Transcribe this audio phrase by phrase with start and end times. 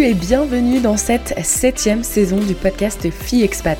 [0.00, 3.78] Salut et bienvenue dans cette septième saison du podcast Fille Expat.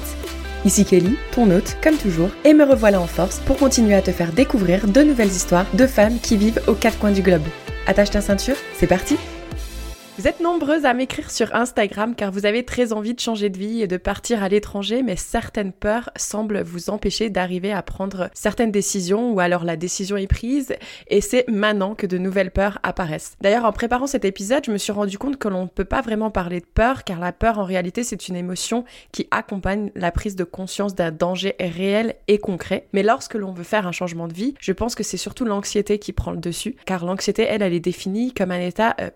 [0.66, 4.10] Ici Kelly, ton hôte, comme toujours, et me revoilà en force pour continuer à te
[4.10, 7.46] faire découvrir de nouvelles histoires de femmes qui vivent aux quatre coins du globe.
[7.86, 9.16] Attache ta ceinture, c'est parti
[10.20, 13.56] vous êtes nombreuses à m'écrire sur Instagram car vous avez très envie de changer de
[13.56, 18.28] vie et de partir à l'étranger, mais certaines peurs semblent vous empêcher d'arriver à prendre
[18.34, 20.74] certaines décisions ou alors la décision est prise
[21.08, 23.38] et c'est maintenant que de nouvelles peurs apparaissent.
[23.40, 26.02] D'ailleurs, en préparant cet épisode, je me suis rendu compte que l'on ne peut pas
[26.02, 30.12] vraiment parler de peur car la peur en réalité c'est une émotion qui accompagne la
[30.12, 32.88] prise de conscience d'un danger réel et concret.
[32.92, 35.98] Mais lorsque l'on veut faire un changement de vie, je pense que c'est surtout l'anxiété
[35.98, 39.08] qui prend le dessus car l'anxiété, elle, elle est définie comme un état euh,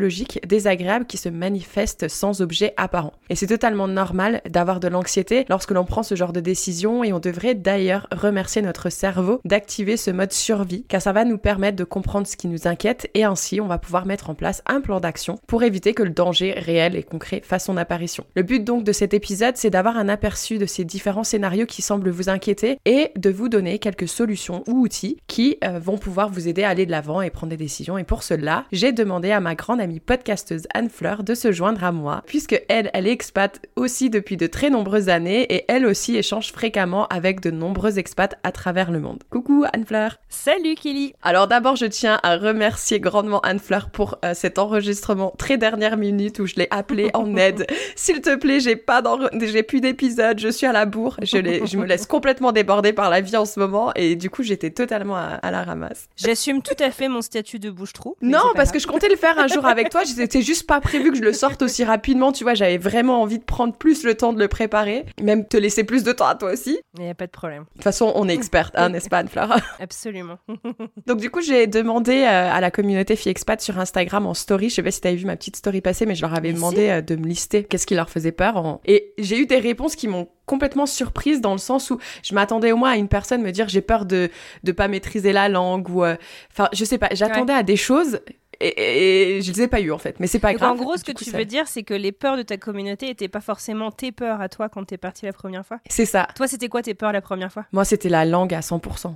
[0.00, 3.12] psychophysiologique désagréable qui se manifeste sans objet apparent.
[3.28, 7.12] Et c'est totalement normal d'avoir de l'anxiété lorsque l'on prend ce genre de décision et
[7.12, 11.76] on devrait d'ailleurs remercier notre cerveau d'activer ce mode survie car ça va nous permettre
[11.76, 14.80] de comprendre ce qui nous inquiète et ainsi on va pouvoir mettre en place un
[14.80, 18.24] plan d'action pour éviter que le danger réel et concret fasse son apparition.
[18.34, 21.82] Le but donc de cet épisode c'est d'avoir un aperçu de ces différents scénarios qui
[21.82, 26.30] semblent vous inquiéter et de vous donner quelques solutions ou outils qui euh, vont pouvoir
[26.30, 29.30] vous aider à aller de l'avant et prendre des décisions et pour cela j'ai demandé
[29.30, 33.06] à ma grande amie podcasteuse Anne Fleur de se joindre à moi, puisque elle, elle
[33.06, 37.50] est expat aussi depuis de très nombreuses années et elle aussi échange fréquemment avec de
[37.50, 39.22] nombreux expats à travers le monde.
[39.30, 44.18] Coucou Anne Fleur Salut Kelly Alors d'abord, je tiens à remercier grandement Anne Fleur pour
[44.24, 47.66] euh, cet enregistrement très dernière minute où je l'ai appelée en aide.
[47.96, 49.02] S'il te plaît, j'ai pas
[49.40, 53.10] j'ai plus d'épisodes, je suis à la bourre, je, je me laisse complètement déborder par
[53.10, 56.08] la vie en ce moment et du coup, j'étais totalement à, la ramasse.
[56.16, 58.16] J'assume tout à fait mon statut de bouche-trou.
[58.22, 61.10] Non, parce que je comptais le faire un jour avec toi, c'était juste pas prévu
[61.10, 64.14] que je le sorte aussi rapidement, tu vois, j'avais vraiment envie de prendre plus le
[64.14, 66.78] temps de le préparer, même te laisser plus de temps à toi aussi.
[66.98, 67.62] Il n'y a pas de problème.
[67.62, 70.38] De toute façon, on est experte, hein, n'est-ce pas, Anne-Fleur Absolument.
[71.06, 74.76] Donc du coup, j'ai demandé euh, à la communauté Expat sur Instagram en story, je
[74.76, 77.00] sais pas si t'avais vu ma petite story passer, mais je leur avais demandé euh,
[77.00, 78.80] de me lister qu'est-ce qui leur faisait peur.
[78.84, 82.72] Et j'ai eu des réponses qui m'ont complètement surprise dans le sens où je m'attendais
[82.72, 84.30] au moins à une personne me dire j'ai peur de
[84.64, 86.16] ne pas maîtriser la langue ou euh,
[86.50, 88.18] enfin je sais pas j'attendais à des choses
[88.60, 90.72] et, je les ai pas eu en fait, mais c'est pas grave.
[90.72, 93.28] En gros, ce que tu veux dire, c'est que les peurs de ta communauté étaient
[93.28, 95.78] pas forcément tes peurs à toi quand t'es parti la première fois.
[95.88, 96.28] C'est ça.
[96.36, 97.64] Toi, c'était quoi tes peurs la première fois?
[97.72, 99.14] Moi, c'était la langue à 100%.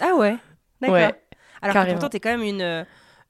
[0.00, 0.36] ah ouais,
[0.80, 1.12] d'accord.
[1.62, 2.84] Alors que pourtant, t'es quand même une euh,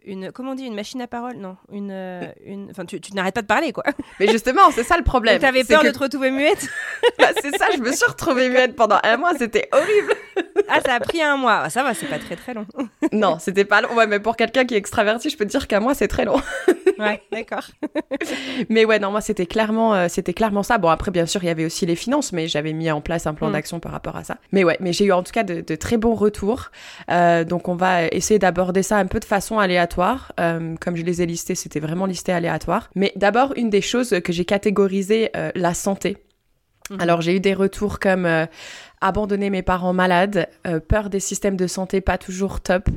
[0.07, 1.37] une comment on dit une machine à parole?
[1.37, 3.85] Non une euh, une enfin tu, tu n'arrêtes pas de parler quoi.
[4.21, 5.39] Mais justement c'est ça le problème.
[5.41, 6.69] T'avais peur de te retrouver muette?
[7.19, 10.15] Bah, c'est ça je me suis retrouvée muette pendant un mois c'était horrible.
[10.69, 11.63] Ah ça a pris un mois.
[11.65, 12.67] Ah, ça va c'est pas très très long.
[13.13, 13.95] Non c'était pas long.
[13.95, 16.25] Ouais mais pour quelqu'un qui est extraverti je peux te dire qu'un mois c'est très
[16.25, 16.41] long
[16.99, 17.65] ouais d'accord
[18.69, 21.47] mais ouais non moi c'était clairement euh, c'était clairement ça bon après bien sûr il
[21.47, 23.53] y avait aussi les finances mais j'avais mis en place un plan mm.
[23.53, 25.75] d'action par rapport à ça mais ouais mais j'ai eu en tout cas de, de
[25.75, 26.71] très bons retours
[27.11, 31.03] euh, donc on va essayer d'aborder ça un peu de façon aléatoire euh, comme je
[31.03, 32.91] les ai listés, c'était vraiment listé aléatoire.
[32.95, 36.19] Mais d'abord, une des choses que j'ai catégorisé, euh, la santé.
[36.91, 37.01] Mhm.
[37.01, 38.47] Alors j'ai eu des retours comme euh,
[39.07, 40.49] abandonner mes parents malades,
[40.89, 42.89] peur des systèmes de santé pas toujours top,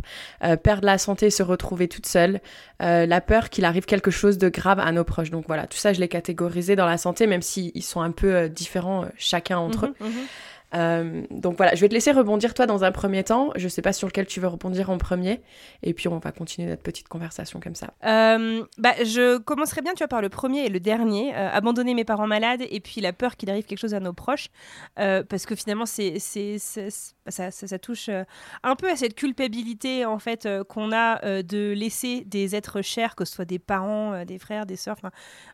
[0.63, 2.39] perdre la santé et se retrouver toute seule,
[2.79, 5.31] la peur qu'il arrive quelque chose de grave à nos proches.
[5.31, 8.49] Donc voilà, tout ça je l'ai catégorisé dans la santé, même s'ils sont un peu
[8.49, 10.05] différents chacun entre mhm, eux.
[10.05, 10.27] Mhm.
[10.75, 13.49] Euh, donc voilà, je vais te laisser rebondir toi dans un premier temps.
[13.55, 15.41] Je sais pas sur lequel tu veux rebondir en premier.
[15.83, 17.93] Et puis on va continuer notre petite conversation comme ça.
[18.05, 21.35] Euh, bah, je commencerai bien, tu vois, par le premier et le dernier.
[21.35, 24.13] Euh, abandonner mes parents malades et puis la peur qu'il arrive quelque chose à nos
[24.13, 24.49] proches.
[24.95, 28.09] parce que finalement, c'est, ça, touche
[28.63, 33.25] un peu à cette culpabilité en fait qu'on a de laisser des êtres chers, que
[33.25, 34.97] ce soit des parents, des frères, des sœurs,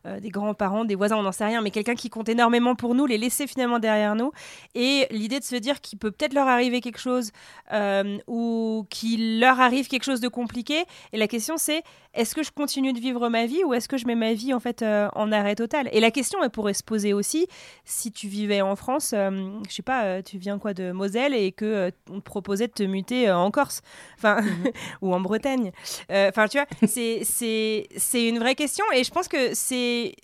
[0.06, 3.06] des grands-parents, des voisins, on n'en sait rien, mais quelqu'un qui compte énormément pour nous,
[3.06, 4.32] les laisser finalement derrière nous.
[4.74, 7.32] Et l'idée de se dire qu'il peut peut-être leur arriver quelque chose
[7.72, 10.86] euh, ou qu'il leur arrive quelque chose de compliqué.
[11.14, 11.84] Et la question c'est
[12.14, 14.54] est-ce que je continue de vivre ma vie ou est-ce que je mets ma vie
[14.54, 15.90] en fait euh, en arrêt total?
[15.92, 17.48] Et la question elle pourrait se poser aussi
[17.84, 19.32] si tu vivais en France, euh,
[19.68, 22.84] je sais pas, tu viens quoi de Moselle et que on te proposait de te
[22.84, 23.82] muter en Corse,
[24.18, 24.72] enfin mhm.
[25.02, 25.72] ou en Bretagne.
[26.10, 30.16] Enfin tu vois, c'est c'est c'est une vraie question et je pense que c'est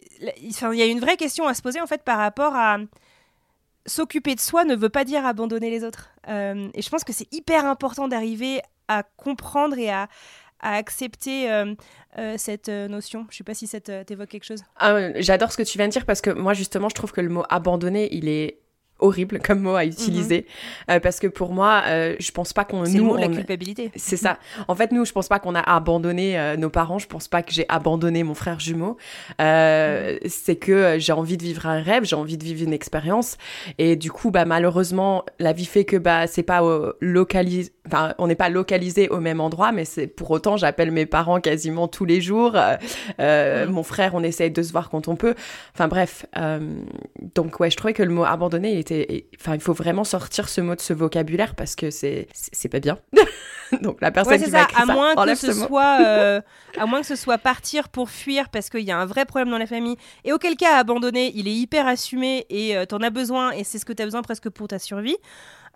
[0.42, 2.78] il y a une vraie question à se poser en fait par rapport à
[3.86, 6.10] s'occuper de soi ne veut pas dire abandonner les autres.
[6.28, 10.08] Euh, et je pense que c'est hyper important d'arriver à comprendre et à,
[10.64, 11.74] accepter euh,
[12.20, 13.26] euh, cette notion.
[13.30, 14.62] Je ne sais pas si ça t'évoque quelque chose.
[14.78, 17.22] Ah, j'adore ce que tu viens de dire parce que moi justement je trouve que
[17.22, 18.61] le mot abandonner il est
[19.02, 20.46] horrible comme mot à utiliser
[20.88, 20.96] Mhm.
[20.96, 23.28] euh, parce que pour moi, euh, je pense pas qu'on le nous mot de la
[23.28, 23.92] culpabilité.
[23.96, 24.38] c'est ça.
[24.68, 27.00] En fait, nous, je pense pas qu'on a abandonné euh, nos parents.
[27.00, 28.98] Je pense pas que j'ai abandonné mon frère jumeau.
[29.42, 33.38] Euh, C'est que j'ai envie de vivre un rêve, j'ai envie de vivre une expérience.
[33.78, 36.62] Et du coup, bah malheureusement, la vie fait que bah c'est pas
[37.02, 37.72] localisé.
[37.88, 41.40] Enfin, on n'est pas localisé au même endroit, mais c'est pour autant, j'appelle mes parents
[41.42, 42.56] quasiment tous les jours.
[42.56, 42.76] Euh,
[43.20, 43.72] euh, Mhm.
[43.74, 45.34] Mon frère, on essaye de se voir quand on peut.
[45.74, 46.26] Enfin bref.
[46.38, 46.60] euh,
[47.36, 49.26] donc ouais, je trouvais que le mot abandonné, il était.
[49.40, 52.80] Enfin, il faut vraiment sortir ce mot de ce vocabulaire parce que c'est c'est pas
[52.80, 53.00] bien.
[53.82, 54.68] donc la personne Ouais, qui ça.
[54.78, 56.42] À ça, moins que ce soit, euh,
[56.78, 59.50] à moins que ce soit partir pour fuir parce qu'il y a un vrai problème
[59.50, 59.98] dans la famille.
[60.24, 63.86] Et auquel cas abandonner, il est hyper assumé et t'en as besoin et c'est ce
[63.86, 65.18] que t'as besoin presque pour ta survie.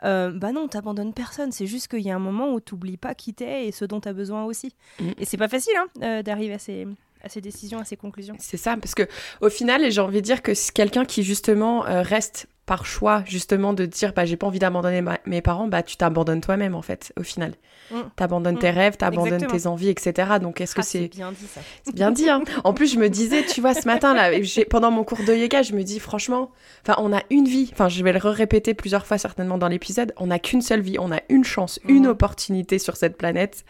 [0.04, 1.52] Euh, bah non, t'abandonnes personne.
[1.52, 4.00] C'est juste qu'il y a un moment où t'oublies pas qui t'es et ce dont
[4.00, 4.76] t'as besoin aussi.
[5.00, 5.12] Mm.
[5.20, 6.88] Et c'est pas facile hein, euh, d'arriver à ces,
[7.24, 8.36] à ces décisions, à ces conclusions.
[8.40, 9.08] C'est ça, parce que
[9.42, 13.24] au final, j'ai envie de dire que c'est quelqu'un qui justement euh, reste par choix,
[13.28, 16.74] justement, de dire bah j'ai pas envie d'abandonner ma- mes parents, bah tu t'abandonnes toi-même
[16.76, 17.54] en fait, au final.
[17.92, 17.96] Mm.
[18.16, 18.60] T'abandonnes Mm.
[18.60, 19.60] tes rêves, t'abandonnes Exactement.
[19.60, 20.40] tes envies, etc.
[20.42, 21.62] Donc est-ce que Ah, c'est c'est bien dit ça.
[21.84, 24.66] c'est bien dit hein En plus, je me disais, tu vois, ce matin là, j'ai-
[24.66, 26.50] pendant mon cours de yoga, je me dis franchement,
[26.82, 27.70] enfin on a une vie.
[27.74, 30.14] Enfin, je vais le répéter plusieurs fois certainement dans l'épisode.
[30.18, 32.10] On n'a qu'une seule vie, on a une chance, une Mhm.
[32.12, 33.64] opportunité sur cette planète.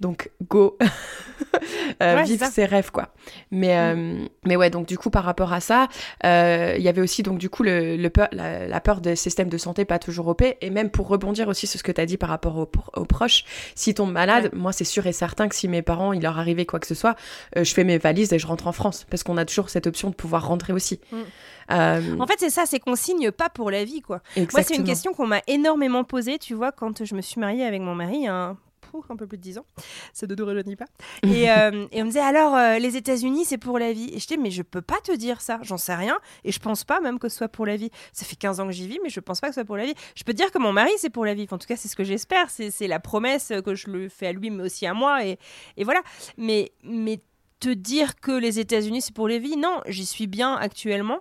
[0.00, 0.78] Donc go,
[2.02, 3.08] Euh, Ouais, vivre ses rêves quoi.
[3.50, 5.88] Mais euh, mais ouais, donc du coup par rapport à ça,
[6.24, 9.16] euh, il y avait aussi donc du coup le, le peur, la, la peur des
[9.16, 12.00] systèmes de santé pas toujours OP et même pour rebondir aussi sur ce que tu
[12.00, 15.48] as dit par rapport aux, aux proches, s'ils tombent malades, moi c'est sûr et certain
[15.48, 17.16] que si mes parents il leur arrivait quoi que ce soit,
[17.56, 19.86] euh, je fais mes valises et je rentre en France parce qu'on a toujours cette
[19.86, 21.00] option de pouvoir rentrer aussi.
[21.10, 21.16] Mm.
[21.70, 24.20] Euh, En fait, c'est ça, c'est qu'on signe pas pour la vie, quoi.
[24.36, 27.64] Moi, c'est une question qu'on m'a énormément posée, tu vois, quand je me suis mariée
[27.64, 28.56] avec mon mari, un,
[28.92, 29.66] pouf, un peu plus de 10 ans.
[30.12, 30.84] Ça ne nous rajeunit pas.
[31.24, 34.10] Et, euh, et on me disait, alors, euh, les États-Unis, c'est pour la vie.
[34.12, 36.18] Et je dis, mais je peux pas te dire ça, j'en sais rien.
[36.44, 37.90] Et je pense pas même que ce soit pour la vie.
[38.12, 39.76] Ça fait 15 ans que j'y vis, mais je pense pas que ce soit pour
[39.76, 39.94] la vie.
[40.14, 41.46] Je peux te dire que mon mari, c'est pour la vie.
[41.50, 42.50] En tout cas, c'est ce que j'espère.
[42.50, 45.24] C'est la promesse que je le fais à lui, mais aussi à moi.
[45.24, 45.38] Et,
[45.76, 46.02] et voilà.
[46.36, 47.20] Mais, mais
[47.60, 51.20] te dire que les États-Unis, c'est pour la vie, non, j'y suis bien actuellement.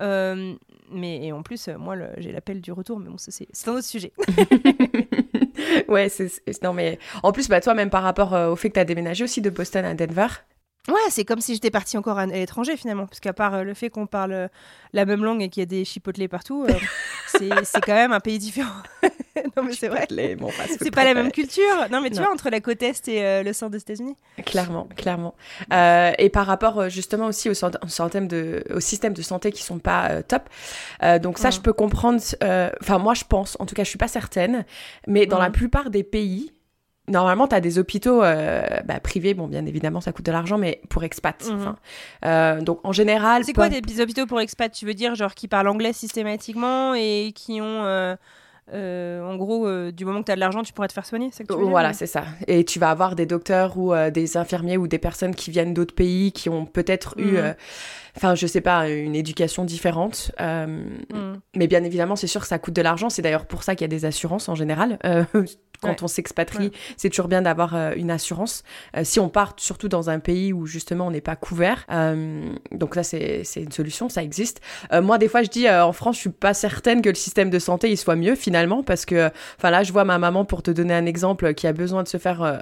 [0.00, 0.54] Euh,
[0.90, 4.12] mais et en plus, moi, j'ai l'appel du retour, mais bon, c'est un autre sujet.
[5.88, 8.74] ouais, c'est non mais en plus bah toi même par rapport euh, au fait que
[8.74, 10.28] tu as déménagé aussi de Boston à Denver.
[10.88, 13.74] Ouais, c'est comme si j'étais partie encore à, l'étranger finalement, parce qu'à part euh, le
[13.74, 14.48] fait qu'on parle euh,
[14.92, 16.72] la même langue et qu'il y a des chipotelés partout, euh,
[17.64, 18.82] c'est quand même un pays différent.
[19.56, 20.06] non mais c'est vrai.
[20.80, 21.62] C'est pas la même culture.
[21.90, 22.24] Non mais tu Non.
[22.24, 24.16] vois, entre la côte Est et euh, le centre des États-Unis.
[24.44, 25.34] Clairement, clairement.
[25.72, 29.62] Euh, et par rapport euh, justement aussi au, système de, au système de santé qui
[29.62, 30.48] sont pas euh, top.
[31.22, 32.20] Donc ça, je peux comprendre.
[32.80, 33.56] Enfin, moi, je pense.
[33.60, 34.64] En tout cas, je suis pas certaine.
[35.06, 36.52] Mais dans la plupart des pays,
[37.10, 39.34] normalement, tu as des hôpitaux euh, bah, privés.
[39.34, 41.44] Bon, bien évidemment, ça coûte de l'argent, mais pour expats.
[41.48, 41.74] Mhm.
[42.24, 45.48] Euh, donc en général, C'est quoi des hôpitaux pour expats Tu veux dire genre qui
[45.48, 48.16] parlent anglais systématiquement et qui ont euh,
[48.72, 51.06] euh, en gros euh, du moment que tu as de l'argent, tu pourrais te faire
[51.06, 52.24] soigner, c'est que tu veux dire, Voilà, c'est ça.
[52.46, 55.74] Et tu vas avoir des docteurs ou euh, des infirmiers ou des personnes qui viennent
[55.74, 57.54] d'autres pays qui ont peut-être eu, Mhm.
[58.16, 60.32] enfin, je sais pas, une éducation différente.
[60.40, 61.36] Mm.
[61.56, 63.10] Mais bien évidemment, c'est sûr que ça coûte de l'argent.
[63.10, 64.98] C'est d'ailleurs pour ça qu'il y a des assurances en général.
[65.82, 65.96] Quand Ouais.
[66.02, 66.72] on s'expatrie, Ouais.
[66.98, 68.64] c'est toujours bien d'avoir euh, une assurance.
[68.96, 71.84] Euh, si on part surtout dans un pays où justement on n'est pas couvert.
[71.90, 74.60] Euh, donc ça, c'est une solution, ça existe.
[74.92, 77.58] Moi, des fois, je dis en France, je suis pas certaine que le système de
[77.58, 80.70] santé il soit mieux finalement parce que, enfin là, je vois ma maman pour te
[80.70, 82.60] donner un exemple qui a besoin de se faire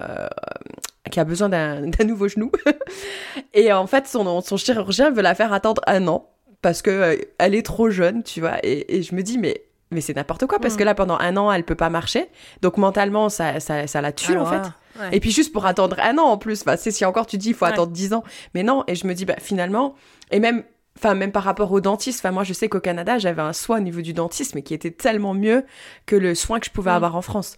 [1.10, 2.52] qui a besoin d'un d'un nouveau genou.
[3.54, 6.28] et en fait, son, son chirurgien veut la faire attendre un an
[6.62, 8.58] parce que euh, elle est trop jeune, tu vois.
[8.64, 10.78] Et, et je me dis, mais, mais c'est n'importe quoi parce Mm.
[10.78, 12.28] que là, pendant un an, elle peut pas marcher.
[12.62, 14.70] Donc mentalement, ça, ça, ça la tue en Alors, fait.
[14.98, 15.08] ah, ouais.
[15.16, 17.50] Et puis juste pour attendre un an en plus, enfin, c'est si encore tu dis
[17.50, 17.72] il faut Ouais.
[17.72, 18.22] attendre 10 ans.
[18.54, 19.94] Mais non, et je me dis bah, finalement,
[20.30, 20.64] et même,
[20.98, 23.78] enfin, même par rapport au dentiste, enfin, moi je sais qu'au Canada j'avais un soin
[23.78, 25.64] au niveau du dentiste, mais qui était tellement mieux
[26.06, 26.94] que le soin que je pouvais Mm.
[26.96, 27.56] avoir en France.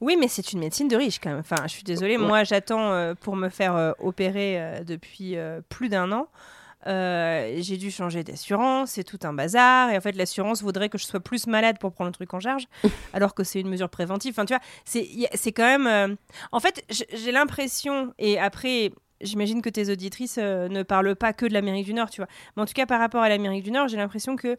[0.00, 1.38] Oui, mais c'est une médecine de riche quand même.
[1.38, 2.26] Enfin, je suis désolée, Ouais.
[2.26, 5.36] moi j'attends euh, pour me faire euh, opérer euh, depuis
[5.68, 6.26] plus d'un an.
[6.86, 9.90] Euh, j'ai dû changer d'assurance, c'est tout un bazar.
[9.90, 12.40] Et en fait, l'assurance voudrait que je sois plus malade pour prendre le truc en
[12.40, 12.66] charge,
[13.12, 14.32] alors que c'est une mesure préventive.
[14.32, 15.86] Enfin, tu vois, c'est quand même.
[15.86, 16.14] euh,
[16.52, 21.46] En fait, j'ai l'impression, et après, j'imagine que tes auditrices euh, ne parlent pas que
[21.46, 22.28] de l'Amérique du Nord, tu vois.
[22.56, 24.56] Mais en tout cas, par rapport à l'Amérique du Nord, j'ai l'impression que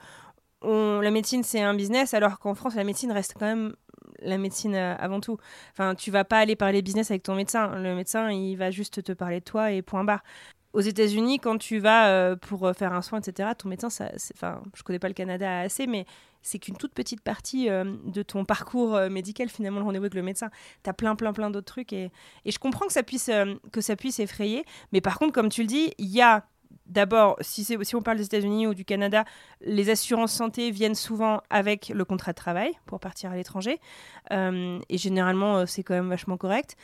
[0.61, 3.75] on- la médecine, c'est un business, alors qu'en France, la médecine reste quand même
[4.21, 5.37] la médecine avant tout.
[5.73, 7.75] Enfin, tu vas pas aller parler business avec ton médecin.
[7.75, 10.23] Le médecin, il va juste te parler de toi et point barre.
[10.73, 14.09] Aux États-Unis, quand tu vas euh, pour euh, faire un soin, etc., ton médecin, ça,
[14.33, 16.07] enfin, je connais pas le Canada assez, mais
[16.41, 20.23] c'est qu'une toute petite partie euh, de ton parcours médical, finalement, le rendez-vous avec le
[20.23, 20.49] médecin.
[20.83, 21.93] Tu as plein, plein, plein d'autres trucs.
[21.93, 22.11] Et,
[22.43, 23.29] et je comprends que ça, puisse,
[23.71, 24.65] que ça puisse effrayer.
[24.91, 26.43] Mais par contre, comme tu le dis, il y a
[26.87, 29.25] d'abord, si, si on parle des États-Unis ou du Canada,
[29.61, 33.79] les assurances santé viennent souvent avec le contrat de travail pour partir à l'étranger.
[34.31, 36.75] et généralement, c'est quand même vachement correct.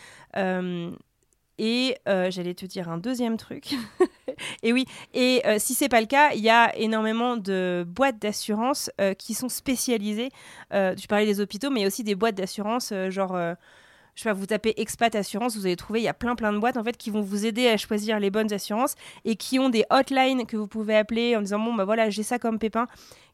[1.59, 3.75] Et euh, j'allais te dire un deuxième truc.
[4.63, 8.17] et oui, et euh, si c'est pas le cas, il y a énormément de boîtes
[8.17, 10.29] d'assurance euh, qui sont spécialisées.
[10.71, 13.37] tu parlais des hôpitaux, mais aussi des boîtes d'assurance, genre
[14.15, 16.51] je sais pas, vous tapez expat assurance, vous allez trouver, il y a plein plein
[16.51, 19.59] de boîtes en fait qui vont vous aider à choisir les bonnes assurances et qui
[19.59, 22.59] ont des hotlines que vous pouvez appeler en disant bon bah voilà j'ai ça comme
[22.59, 22.87] pépin,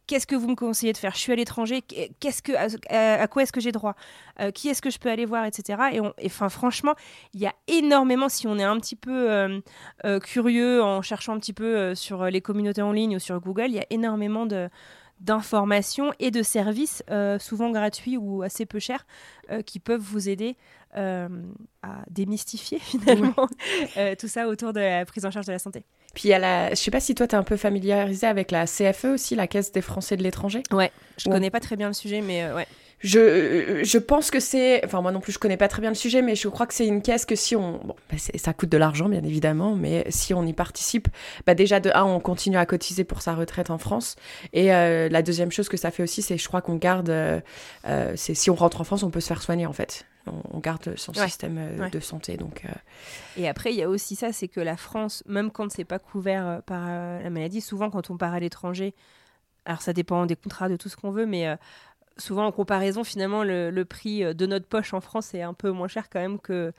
[0.08, 1.14] qu'est-ce que vous me conseillez de faire?
[1.14, 1.82] Je suis à l'étranger,
[2.20, 2.54] qu'est-ce que,
[2.90, 3.96] à, quoi est-ce que j'ai droit?
[4.40, 5.80] Euh, Qui est-ce que je peux aller voir, etc.
[5.92, 6.94] Et enfin, franchement,
[7.34, 9.60] il y a énormément, si on est un petit peu euh,
[10.06, 13.68] euh, curieux en cherchant un petit peu sur les communautés en ligne ou sur Google,
[13.68, 14.70] il y a énormément de
[15.20, 17.04] d'informations et de services,
[17.40, 19.06] souvent gratuits ou assez peu chers,
[19.66, 20.56] qui peuvent vous aider
[20.94, 21.28] à
[22.10, 23.48] démystifier finalement
[24.20, 25.84] tout ça autour de la prise en charge de la santé.
[26.16, 28.26] Puis il y a la, je sais pas si toi tu es un peu familiarisé
[28.26, 30.64] avec la CFE aussi, la Caisse des Français de l'étranger?
[30.72, 32.68] Ouais, je connais pas très bien le sujet, mais euh, ouais.
[33.06, 35.96] Je, je pense que c'est, enfin moi non plus je connais pas très bien le
[35.96, 38.70] sujet, mais je crois que c'est une caisse que si on, bon, bah, ça coûte
[38.70, 41.08] de l'argent bien évidemment, mais si on y participe,
[41.46, 44.16] bah déjà de un on continue à cotiser pour sa retraite en France,
[44.54, 47.42] et euh, la deuxième chose que ça fait aussi, c'est je crois qu'on garde, euh,
[48.16, 50.98] c'est si on rentre en France, on peut se faire soigner en fait on, garde
[50.98, 52.38] son système euh, de santé.
[52.38, 52.70] Donc, euh.
[53.38, 56.00] Et après, il y a aussi ça, c'est que la France, même quand c'est pas
[56.00, 58.94] couvert euh, par la maladie, souvent quand on part à l'étranger,
[59.66, 61.58] alors ça dépend des contrats, de tout ce qu'on veut, mais
[62.18, 65.88] souvent en comparaison, finalement, le, prix de notre poche en France est un peu moins
[65.88, 66.74] cher quand même que,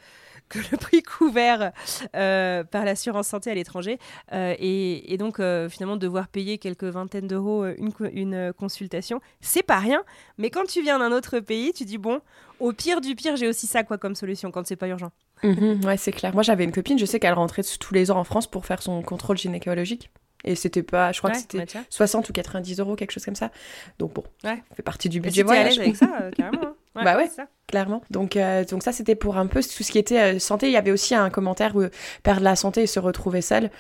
[0.55, 1.73] le prix couvert
[2.14, 3.99] euh, par l'assurance santé à l'étranger.
[4.33, 10.02] Euh, et, donc, euh, finalement, devoir payer quelques vingtaines d'euros une, consultation, c'est pas rien.
[10.38, 12.21] Mais quand tu viens d'un autre pays, tu dis, bon,
[12.61, 15.11] au pire du pire, j'ai aussi ça quoi comme solution quand c'est pas urgent.
[15.43, 16.33] Mhm, ouais, c'est clair.
[16.33, 18.83] Moi, j'avais une copine, je sais qu'elle rentrait tous les ans en France pour faire
[18.83, 20.11] son contrôle gynécologique.
[20.46, 23.34] Et c'était pas, je crois que c'était 60 bah ou 90 euros, quelque chose comme
[23.34, 23.50] ça.
[23.98, 24.62] Donc bon, ouais.
[24.68, 25.78] ça fait partie du budget voyage.
[25.78, 26.68] avec ça, euh, carrément.
[26.94, 27.02] Hein.
[27.04, 27.28] bah ouais,
[27.66, 28.02] clairement.
[28.10, 30.68] Donc, euh, donc ça, c'était pour un peu tout ce qui était euh, santé.
[30.68, 31.82] Il y avait aussi un commentaire où
[32.22, 33.70] perdre la santé et se retrouver seul.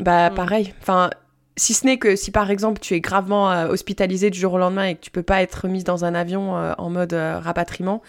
[0.00, 0.34] Bah mm.
[0.34, 0.74] pareil.
[0.80, 1.10] Enfin,
[1.56, 4.84] si ce n'est que si par exemple tu es gravement hospitalisé du jour au lendemain
[4.84, 8.00] et que tu peux pas être remise dans un avion en mode rapatriement,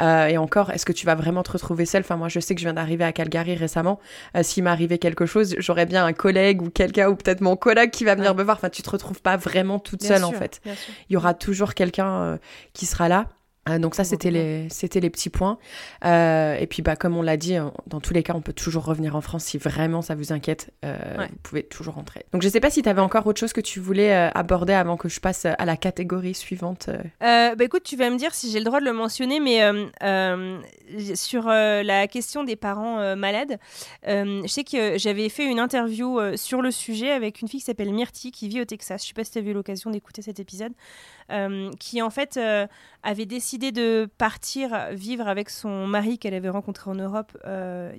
[0.00, 2.02] euh, et encore, est-ce que tu vas vraiment te retrouver seule?
[2.02, 4.00] Enfin, moi, je sais que je viens d'arriver à Calgary récemment.
[4.36, 7.90] Euh, S'il m'arrivait quelque chose, j'aurais bien un collègue ou quelqu'un, ou peut-être mon collègue
[7.90, 8.56] qui va venir me voir.
[8.56, 10.60] Enfin, tu te retrouves pas vraiment toute seule, en fait.
[11.10, 12.36] Il y aura toujours quelqu'un euh,
[12.72, 13.26] qui sera là.
[13.68, 15.58] Euh, donc ça, c'était les, c'était les petits points.
[16.04, 17.56] Euh, et puis, bah, comme on l'a dit,
[17.86, 20.72] dans tous les cas, on peut toujours revenir en France si vraiment ça vous inquiète.
[20.84, 22.24] Euh, vous pouvez toujours rentrer.
[22.32, 24.96] Donc, je sais pas si tu avais encore autre chose que tu voulais aborder avant
[24.96, 26.90] que je passe à la catégorie suivante.
[27.20, 29.60] bah, écoute, tu vas me dire si j'ai le droit de le mentionner, mais
[31.14, 33.58] sur la question des parents malades,
[34.06, 37.92] je sais que j'avais fait une interview sur le sujet avec une fille qui s'appelle
[37.92, 39.02] Myrti, qui vit au Texas.
[39.02, 40.72] Je sais pas si tu as eu l'occasion d'écouter cet épisode.
[41.30, 42.66] Euh, qui en fait euh,
[43.02, 47.36] avait décidé de partir vivre avec son mari qu'elle avait rencontré en Europe.
[47.46, 47.92] Euh,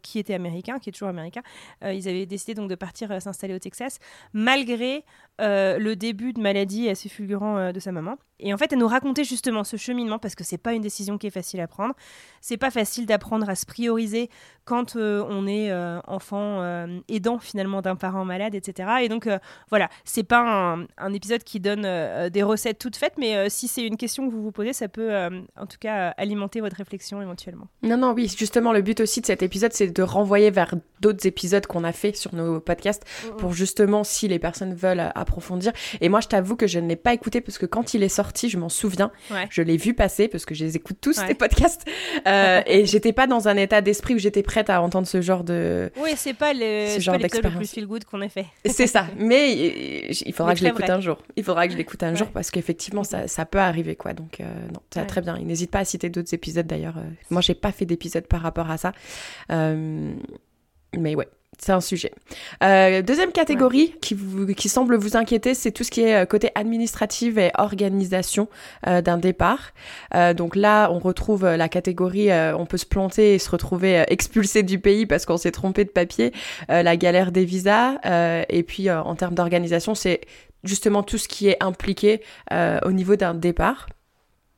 [0.00, 1.42] qui était américain, qui est toujours américain,
[1.82, 3.98] ils avaient décidé donc de partir s'installer au Texas,
[4.32, 5.04] malgré
[5.38, 8.16] le début de maladie assez fulgurant de sa maman.
[8.42, 11.16] Et en fait, elle nous racontait justement ce cheminement parce que c'est pas une décision
[11.16, 11.94] qui est facile à prendre.
[12.40, 14.28] C'est pas facile d'apprendre à se prioriser
[14.64, 18.88] quand euh, on est euh, enfant euh, aidant finalement d'un parent malade, etc.
[19.02, 19.28] Et donc
[19.70, 21.82] voilà, c'est pas un, épisode qui donne
[22.30, 25.12] des recettes toutes faites, mais si c'est une question que vous vous posez, ça peut
[25.56, 27.68] en tout cas alimenter votre réflexion éventuellement.
[27.82, 31.26] Non, non, oui, justement, le but aussi de cet épisode, c'est de renvoyer vers d'autres
[31.26, 33.36] épisodes qu'on a fait sur nos podcasts mm, mm.
[33.36, 35.72] pour justement si les personnes veulent approfondir.
[36.00, 38.08] Et moi, je t'avoue que je ne l'ai pas écouté parce que quand il est
[38.08, 39.10] sorti je m'en souviens.
[39.50, 41.84] Je l'ai vu passer parce que je les écoute tous, ces podcasts.
[42.26, 45.44] Euh, et j'étais pas dans un état d'esprit où j'étais prête à entendre ce genre
[45.44, 45.90] de.
[45.96, 47.54] Oui, c'est pas le, ce genre d'expérience.
[47.54, 48.46] le plus feel good qu'on ait fait.
[48.66, 49.06] C'est ça.
[49.16, 51.18] Mais il faudra que je l'écoute un jour.
[51.36, 54.12] Il faudra que je l'écoute un jour parce qu'effectivement, ça, ça, peut arriver, quoi.
[54.12, 55.36] Donc, euh, non, ça très bien.
[55.38, 56.98] Il n'hésite pas à citer d'autres épisodes d'ailleurs.
[56.98, 57.08] Euh.
[57.30, 58.92] Moi, j'ai pas fait d'épisode par rapport à ça.
[59.48, 61.28] mais ouais,
[61.62, 62.10] c'est un sujet.
[62.64, 66.24] Euh, deuxième catégorie qui, vous, qui semble vous inquiéter, c'est tout ce qui est euh,
[66.24, 68.48] côté administratif et organisation
[68.88, 69.72] euh, d'un départ.
[70.36, 74.78] donc là, on retrouve la catégorie, on peut se planter et se retrouver expulsé du
[74.78, 76.32] pays parce qu'on s'est trompé de papier,
[76.68, 77.98] la galère des visas.
[78.04, 80.20] et puis en termes d'organisation, c'est
[80.64, 83.86] justement tout ce qui est impliqué au niveau d'un départ.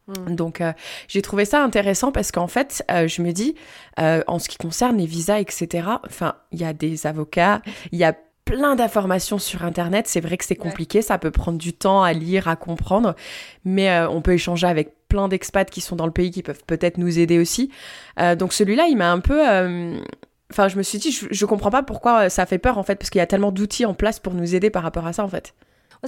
[0.09, 0.35] Mm.
[0.35, 0.73] Donc euh,
[1.09, 3.55] j'ai trouvé ça intéressant parce qu'en fait, euh, je me dis,
[4.01, 7.99] euh, en ce qui concerne les visas, etc., enfin, il y a des avocats, il
[7.99, 10.07] y a plein d'informations sur Internet.
[10.07, 13.15] C'est vrai que c'est compliqué, ça peut prendre du temps à lire, à comprendre,
[13.65, 16.99] mais on peut échanger avec plein d'expats qui sont dans le pays qui peuvent peut-être
[16.99, 17.71] nous aider aussi.
[18.37, 19.41] donc celui-là, il m'a un peu
[20.51, 22.97] enfin, je me suis dit, je, je comprends pas pourquoi ça fait peur en fait,
[22.97, 25.25] parce qu'il y a tellement d'outils en place pour nous aider par rapport à ça
[25.25, 25.55] en fait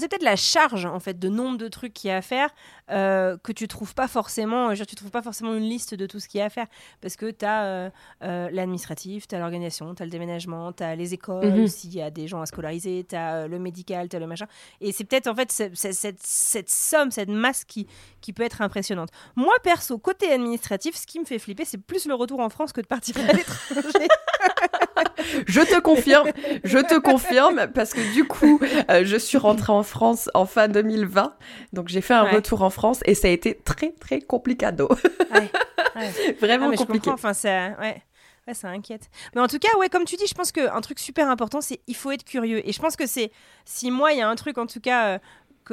[0.00, 2.50] c'est peut-être la charge en fait de nombre de trucs qu'il y a à faire
[2.90, 4.74] euh, que tu trouves pas forcément.
[4.74, 6.66] Genre, tu trouves pas forcément une liste de tout ce qu'il y a à faire
[7.00, 7.90] parce que tu as euh,
[8.22, 11.68] euh, l'administratif, tu as l'organisation, tu as le déménagement, tu as les écoles, mhm.
[11.68, 14.46] s'il y a des gens à scolariser, tu as le médical, tu as le machin.
[14.80, 17.86] Et c'est peut-être en fait cette, somme, cette masse qui,
[18.20, 19.10] qui peut être impressionnante.
[19.34, 22.72] Moi perso, côté administratif, ce qui me fait flipper, c'est plus le retour en France
[22.72, 24.08] que de partir à l'étranger.
[25.46, 26.30] je te confirme,
[26.64, 31.34] je te confirme, parce que du coup, je suis rentrée en France en fin 2020.
[31.72, 34.88] Donc j'ai fait un retour en France et ça a été très très complicado.
[36.40, 37.10] Vraiment ah, compliqué.
[37.10, 38.02] Enfin, ça, ouais.
[38.52, 39.08] ça inquiète.
[39.34, 41.80] Mais en tout cas, ouais, comme tu dis, je pense qu'un truc super important, c'est
[41.86, 42.66] il faut être curieux.
[42.68, 43.30] Et je pense que c'est,
[43.64, 45.18] si moi, il y a un truc, en tout cas, euh,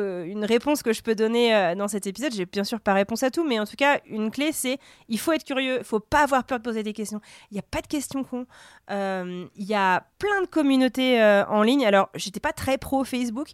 [0.01, 3.23] une réponse que je peux donner euh, dans cet épisode, j'ai bien sûr pas réponse
[3.23, 4.77] à tout, mais en tout cas, une clé, c'est
[5.09, 7.21] il faut être curieux, il faut pas avoir peur de poser des questions.
[7.51, 8.45] Il n'y a pas de questions con.
[8.91, 11.85] Euh, il y a plein de communautés euh, en ligne.
[11.85, 13.49] Alors, j'étais pas très pro Facebook,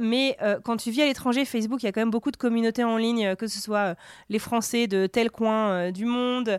[0.00, 2.84] mais quand tu vis à l'étranger, Facebook, il y a quand même beaucoup de communautés
[2.84, 3.94] en ligne, que ce soit
[4.28, 6.58] les Français de tel coin du monde,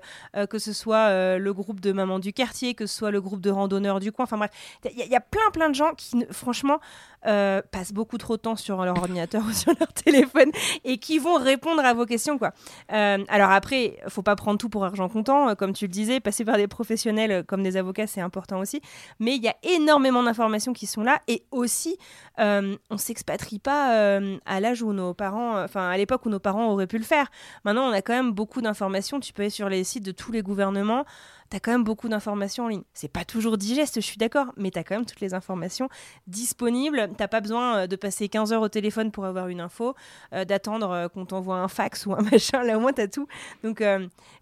[0.49, 3.49] que ce soit le groupe de mamans du quartier, que ce soit le groupe de
[3.49, 4.23] randonneurs du coin.
[4.23, 4.51] Enfin bref,
[4.85, 6.79] il y, y, a plein plein de gens qui, franchement,
[7.21, 9.01] passent beaucoup trop de temps sur leur
[9.47, 10.51] ou sur leur téléphone
[10.83, 12.37] et qui vont répondre à vos questions.
[12.37, 12.51] Quoi.
[12.91, 16.19] Euh, alors après, faut pas prendre tout pour argent comptant, euh, comme tu le disais,
[16.19, 18.81] passer par des professionnels comme des avocats, c'est important aussi.
[19.19, 21.97] Mais il y a énormément d'informations qui sont là et aussi,
[22.37, 26.87] on s'expatrie pas à l'âge où nos parents, enfin à l'époque où nos parents auraient
[26.87, 27.27] pu le faire.
[27.65, 29.19] Maintenant, on a quand même beaucoup d'informations.
[29.19, 31.05] Tu peux aller sur les sites de tous les gouvernements
[31.51, 32.83] tu as quand même beaucoup d'informations en ligne.
[32.93, 35.89] C'est pas toujours digeste, je suis d'accord, mais tu as quand même toutes les informations
[36.27, 37.09] disponibles.
[37.17, 39.93] T'as pas besoin euh, de passer 15 heures au téléphone pour avoir une info,
[40.33, 43.07] euh, d'attendre euh, qu'on t'envoie un fax ou un machin, là au moins tu as
[43.07, 43.27] tout.
[43.63, 43.83] Donc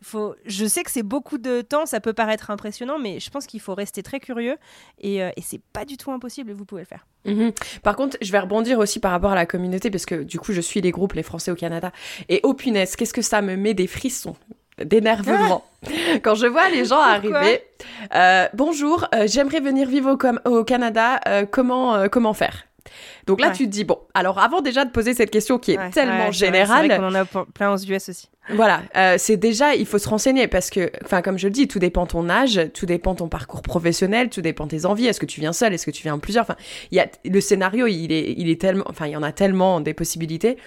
[0.02, 0.36] faut...
[0.46, 3.60] je sais que c'est beaucoup de temps, ça peut paraître impressionnant, mais je pense qu'il
[3.60, 4.58] faut rester très curieux
[5.00, 7.08] et, et c'est pas du tout impossible, vous pouvez le faire.
[7.26, 7.52] Mhm.
[7.84, 10.54] Par contre, je vais rebondir aussi par rapport à la communauté parce que du coup,
[10.54, 11.92] je suis les groupes, les Français au Canada.
[12.30, 14.36] Et oh punaise, qu'est-ce que ça me met des frissons
[14.84, 15.64] d'énervement.
[16.24, 17.62] Quand je vois les gens arriver,
[18.16, 22.66] euh, bonjour, euh, j'aimerais venir vivre au, au Canada, euh, comment, comment faire?
[23.28, 25.90] Donc là, tu te dis, bon, alors avant déjà de poser cette question qui est
[25.92, 26.88] tellement générale.
[26.88, 28.30] Vrai, qu'on en a plein aux US aussi.
[28.56, 28.82] Voilà,
[29.20, 32.08] c'est déjà, il faut se renseigner parce que, enfin, comme je le dis, tout dépend
[32.08, 35.06] ton âge, tout dépend ton parcours professionnel, tout dépend tes envies.
[35.06, 36.56] Est-ce que tu viens seul, est-ce que tu viens en plusieurs Enfin,
[36.92, 39.32] il y a le scénario, il est, il est tellement, enfin, il y en a
[39.32, 40.58] tellement des possibilités.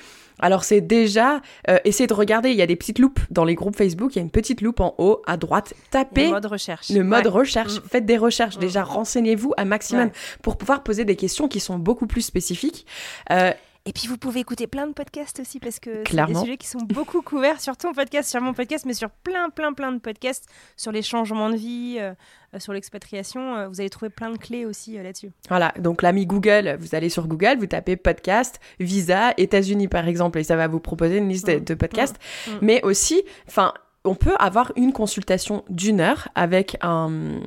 [0.43, 3.55] Alors c'est déjà euh, essayer de regarder, il y a des petites loupes dans les
[3.55, 6.47] groupes Facebook, il y a une petite loupe en haut à droite, tapez le mode
[6.47, 6.91] recherche.
[6.91, 7.83] Le mode recherche, mm.
[7.89, 8.61] faites des recherches, mm.
[8.61, 10.11] déjà renseignez-vous un maximum
[10.43, 12.87] pour pouvoir poser des questions qui sont beaucoup plus spécifiques.
[13.31, 13.53] Euh,
[13.85, 16.69] et puis vous pouvez écouter plein de podcasts aussi parce que c'est des sujets qui
[16.69, 19.99] sont beaucoup couverts sur ton podcast, sur mon podcast, mais sur plein, plein, plein de
[19.99, 22.15] podcasts sur les changements de vie, euh,
[22.55, 23.57] euh, sur l'expatriation.
[23.57, 25.33] Euh, vous allez trouver plein de clés aussi là-dessus.
[25.49, 30.39] Voilà, donc l'ami Google, vous allez sur Google, vous tapez podcast, visa, États-Unis par exemple,
[30.39, 31.77] et ça va vous proposer une liste de, mmh.
[31.77, 32.17] podcasts.
[32.47, 32.51] Mmh.
[32.51, 32.59] Mmh.
[32.63, 37.41] Mais aussi, enfin, on peut avoir une consultation d'une heure avec un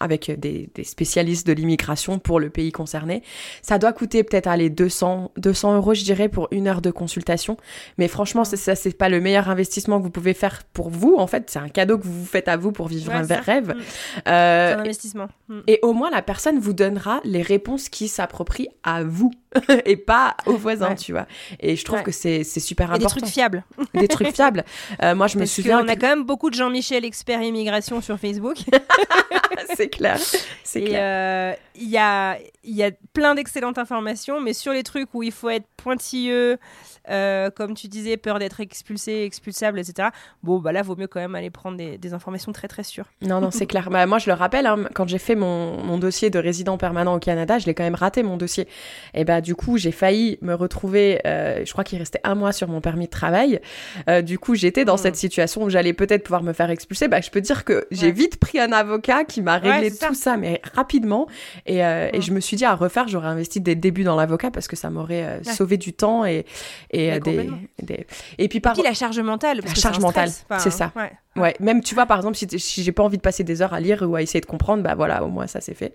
[0.00, 3.22] avec des, spécialistes de l'immigration pour le pays concerné.
[3.62, 7.56] Ça doit coûter peut-être aller 200 200 euros, je dirais, pour une heure de consultation.
[7.98, 11.16] Mais franchement, ça, c'est pas le meilleur investissement que vous pouvez faire pour vous.
[11.16, 13.70] En fait, c'est un cadeau que vous vous faites à vous pour vivre un rêve.
[13.70, 15.28] Euh, c'est un investissement.
[15.48, 15.60] Mm.
[15.66, 19.30] Et au moins, la personne vous donnera les réponses qui s'approprient à vous
[19.86, 21.26] et pas aux voisins, tu vois.
[21.60, 23.14] Et je trouve que c'est super important.
[23.14, 23.64] des trucs fiables.
[23.94, 24.64] des trucs fiables.
[25.02, 25.82] Euh, moi, je me souviens.
[25.82, 28.56] On a quand même beaucoup de Jean-Michel expert immigration sur Facebook.
[29.76, 30.18] c'est clair.
[30.64, 31.00] C'est clair.
[31.00, 35.30] Euh, il y, a, y a plein d'excellentes informations, mais sur les trucs où il
[35.30, 36.58] faut être pointilleux,
[37.08, 40.08] euh, comme tu disais, peur d'être expulsé, expulsable, etc.
[40.42, 43.06] Bon, bah là, vaut mieux quand même aller prendre des, informations très très sûres.
[43.22, 43.88] Non, non, c'est clair.
[43.88, 47.14] Bah, moi, je le rappelle, hein, quand j'ai fait mon, mon, dossier de résident permanent
[47.14, 48.68] au Canada, je l'ai quand même raté mon dossier.
[49.14, 52.52] Et bah, du coup, j'ai failli me retrouver, euh, je crois qu'il restait un mois
[52.52, 53.60] sur mon permis de travail.
[54.24, 54.98] Du coup, j'étais dans hmm.
[54.98, 57.08] cette situation où j'allais peut-être pouvoir me faire expulser.
[57.08, 60.36] Bah, je peux dire que j'ai vite pris un avocat qui m'a réglé tout ça.
[60.36, 61.26] mais rapidement.
[61.66, 62.22] Et, et, hmm.
[62.22, 64.76] je me suis dit, à refaire, j'aurais investi dès le début dans l'avocat parce que
[64.76, 66.46] ça m'aurait sauvé du temps et,
[66.90, 67.50] et, des,
[67.82, 68.06] des,
[68.38, 68.78] Et puis par.
[68.78, 69.60] Et la charge mentale.
[69.64, 70.92] la charge mentale, c'est ça.
[71.34, 71.54] Ouais.
[71.60, 73.80] même tu vois, par exemple, si, si j'ai pas envie de passer des heures à
[73.80, 75.92] lire ou à essayer de comprendre, bah voilà, au moins ça c'est fait.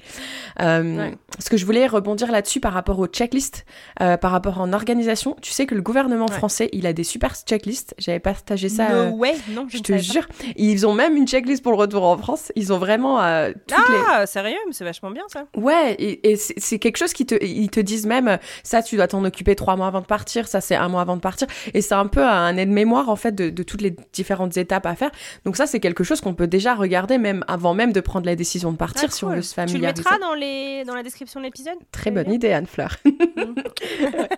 [0.62, 3.66] Euh, Ce que je voulais rebondir là-dessus par rapport aux checklists,
[4.02, 7.36] euh, par rapport en organisation, tu sais que le gouvernement français, il a des super
[7.36, 7.94] checklists.
[7.98, 8.90] J'avais partagé ça.
[8.90, 10.28] Euh, ouais, non, je, te jure.
[10.56, 12.52] Ils ont même une checklist pour le retour en France.
[12.56, 13.78] Ils ont vraiment euh, toutes
[14.10, 15.46] ah, sérieux, mais c'est vachement bien ça.
[15.56, 19.08] Ouais, et, et c'est quelque chose qui te, ils te disent même, ça tu dois
[19.08, 21.82] t'en occuper trois mois avant de partir, ça c'est un mois avant de partir, et
[21.82, 25.12] c'est un peu un aide-mémoire en fait de, de toutes les différentes étapes à faire.
[25.46, 28.36] Donc ça, c'est quelque chose qu'on peut déjà regarder même avant même de prendre la
[28.36, 29.38] décision de partir Ah, si on cool.
[29.38, 30.04] veut se Tu familiariser.
[30.04, 30.84] le mettras dans, les...
[30.86, 32.98] dans la description de l'épisode Très Tu bonne idée, Anne-Fleur.
[33.06, 33.14] bien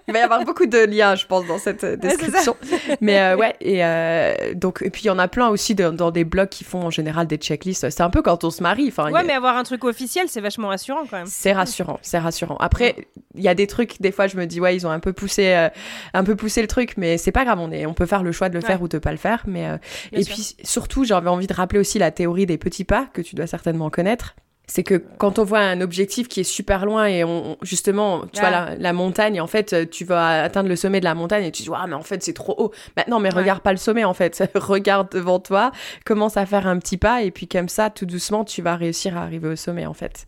[0.08, 2.56] Il va y avoir beaucoup de liens, je pense, dans cette euh, description.
[3.02, 5.90] Mais euh, ouais, et euh, donc et puis il y en a plein aussi de-
[5.90, 7.90] dans des blogs qui font en général des checklists.
[7.90, 8.88] C'est un peu quand on se marie.
[8.90, 11.28] Enfin, Ouais, a- mais avoir un truc officiel, c'est vachement rassurant quand même.
[11.28, 12.58] c'est rassurant, c'est rassurant.
[12.60, 12.96] Après,
[13.36, 15.14] il y a des trucs, des fois, je me dis ouais, ils ont un peu
[15.14, 15.70] poussé, euh,
[16.14, 17.60] un peu poussé le truc, mais c'est pas grave.
[17.60, 18.66] On est, on peut faire le choix de le Ouais.
[18.68, 19.44] faire ou de pas le faire.
[19.48, 19.78] Mais euh,
[20.12, 20.34] et sûr.
[20.34, 23.48] puis surtout, j'avais envie de rappeler aussi la théorie des petits pas que tu dois
[23.48, 24.36] certainement connaître.
[24.72, 28.40] C'est que quand on voit un objectif qui est super loin et on, justement, tu
[28.40, 31.52] vois, la, la montagne, en fait, tu vas atteindre le sommet de la montagne et
[31.52, 32.72] tu dis, ah, mais en fait, c'est trop haut.
[32.96, 33.40] Maintenant, mais Ouais.
[33.42, 34.44] regarde pas le sommet, en fait.
[34.56, 35.72] regarde devant toi,
[36.06, 39.18] commence à faire un petit pas et puis comme ça, tout doucement, tu vas réussir
[39.18, 40.28] à arriver au sommet, en fait.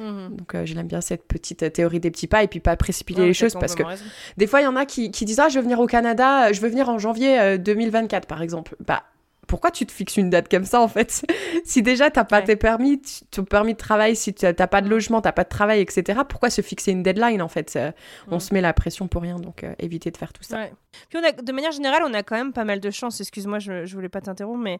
[0.00, 0.36] Mhm.
[0.36, 3.22] Donc, euh, j'aime bien cette petite euh, théorie des petits pas et puis pas précipiter
[3.22, 4.04] Ouais, les choses parce que raison.
[4.36, 6.48] des fois, il y en a qui, qui disent Ah, je veux venir au Canada,
[6.48, 8.76] euh, je veux venir en janvier euh, 2024, par exemple.
[8.86, 9.02] Bah,
[9.48, 11.24] pourquoi tu te fixes une date comme ça, en fait?
[11.64, 12.44] Si déjà, t'as pas Ouais.
[12.44, 15.48] tes permis, ton permis de travail, si tu- t'as pas de logement, t'as pas de
[15.48, 17.74] travail, etc., pourquoi se fixer une deadline, en fait?
[17.76, 17.90] Euh,
[18.30, 18.40] On Mm.
[18.40, 20.56] se met la pression pour rien, donc euh, évitez de faire tout ça.
[20.58, 20.72] Ouais.
[21.08, 23.20] Puis on a, de manière générale, on a quand même pas mal de chance.
[23.20, 24.78] Excuse-moi, je, je voulais pas t'interrompre, mais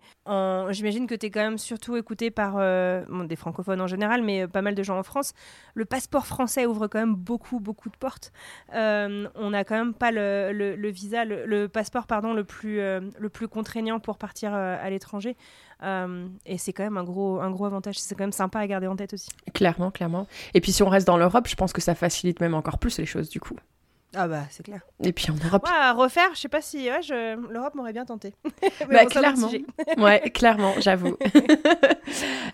[0.72, 4.22] j'imagine que tu es quand même surtout écouté par euh, bon, des francophones en général,
[4.22, 5.32] mais euh, pas mal de gens en France.
[5.74, 8.32] Le passeport français ouvre quand même beaucoup, beaucoup de portes.
[8.74, 12.44] Euh, on n'a quand même pas le, le- le visa, le, le passeport pardon, le
[12.44, 15.36] plus, le plus contraignant pour partir à l'étranger.
[15.82, 17.98] Euh, et c'est quand même un gros, un gros avantage.
[17.98, 19.28] C'est quand même sympa à garder en tête aussi.
[19.54, 20.26] Clairement, clairement.
[20.54, 22.98] Et puis, si on reste dans l'Europe, je pense que ça facilite même encore plus
[22.98, 23.54] les choses, du coup.
[24.16, 24.80] Ah bah c'est clair.
[25.02, 27.36] Et puis en Europe, Ouais, à refaire, je sais pas si ouais, je...
[27.52, 28.32] l'Europe m'aurait bien tenté.
[28.62, 29.50] Mais Bah, bon, clairement.
[29.98, 31.16] ouais, clairement, j'avoue.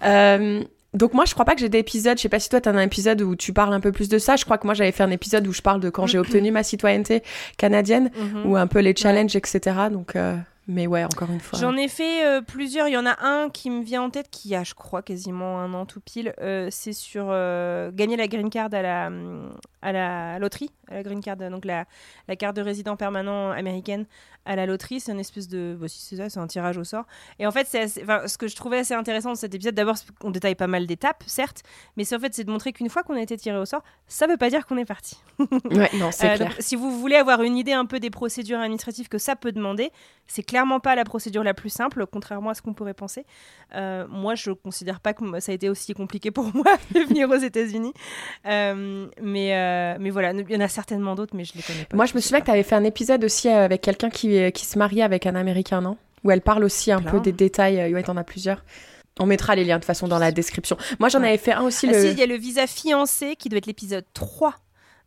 [0.05, 0.63] Euh,
[0.93, 2.19] donc moi, je crois pas que j'ai d'épisode.
[2.19, 4.19] Je sais pas si toi, t'as un épisode où tu parles un peu plus de
[4.19, 4.37] ça.
[4.37, 6.51] Je crois que moi, j'avais fait un épisode où je parle de quand j'ai obtenu
[6.51, 7.23] ma citoyenneté
[7.57, 8.47] canadienne, Mhm.
[8.47, 9.61] ou un peu les challenges, etc.
[9.91, 10.37] Donc, euh,
[10.67, 11.59] mais ouais, encore une fois.
[11.59, 12.89] J'en ai fait euh, plusieurs.
[12.89, 15.61] Il y en a un qui me vient en tête qui a, je crois, quasiment
[15.61, 16.35] un an tout pile.
[16.41, 19.11] Euh, c'est sur euh, gagner la green card à la,
[19.83, 21.85] à la loterie, la green card, donc la,
[22.29, 24.07] la carte de résident permanent américaine
[24.47, 25.01] à la loterie.
[25.01, 25.77] C'est une espèce de.
[25.81, 27.05] Bah, si c'est ça, c'est un tirage au sort.
[27.39, 29.75] Et en fait, c'est assez- enfin, ce que je trouvais assez intéressant de cet épisode,
[29.75, 31.63] d'abord, qu'on détaille pas mal d'étapes, certes,
[31.97, 33.83] mais c'est en fait, c'est de montrer qu'une fois qu'on a été tiré au sort,
[34.07, 35.17] ça veut pas dire qu'on est parti.
[35.71, 36.49] Ouais, non, c'est Euh, clair.
[36.51, 39.51] donc, si vous voulez avoir une idée un peu des procédures administratives que ça peut
[39.53, 39.91] demander,
[40.27, 43.27] c'est clairement pas la procédure la plus simple, contrairement à ce qu'on pourrait penser.
[43.75, 47.29] Euh, moi, je considère pas que ça a été aussi compliqué pour moi de venir
[47.29, 47.93] aux États-Unis.
[48.47, 51.97] Euh, mais, mais voilà, il y en a certainement d'autres, mais je les connais pas.
[51.97, 54.51] Moi, je me souviens que tu avais fait un épisode aussi avec quelqu'un qui, euh,
[54.51, 55.97] qui se mariait avec un Américain, non?
[56.25, 57.11] Où elle parle aussi un Plein.
[57.11, 57.81] peu des détails.
[57.81, 58.65] euh, Ouais, t'en as plusieurs.
[59.21, 60.77] On mettra les liens de toute façon dans la description.
[60.99, 61.29] Moi, j'en Ouais.
[61.29, 61.87] avais fait un aussi.
[61.89, 62.01] Ah le...
[62.01, 64.55] si, il y a le visa fiancé qui doit être l'épisode 3.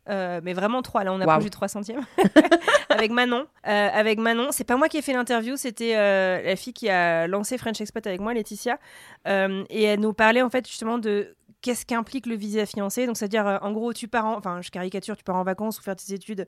[0.10, 1.44] Euh, mais vraiment 3, là on approche Waouh.
[1.44, 2.00] du 3 centième.
[2.90, 3.46] avec Manon.
[3.68, 6.88] Euh, avec Manon, c'est pas moi qui ai fait l'interview, c'était euh, la fille qui
[6.90, 8.80] a lancé French Expat avec moi, Laetitia.
[9.26, 13.06] Et elle nous parlait en fait justement de qu'est-ce qu'implique le visa fiancé.
[13.06, 15.84] Donc c'est-à-dire en gros tu pars en, enfin je caricature, tu pars en vacances ou
[15.84, 16.48] faire tes études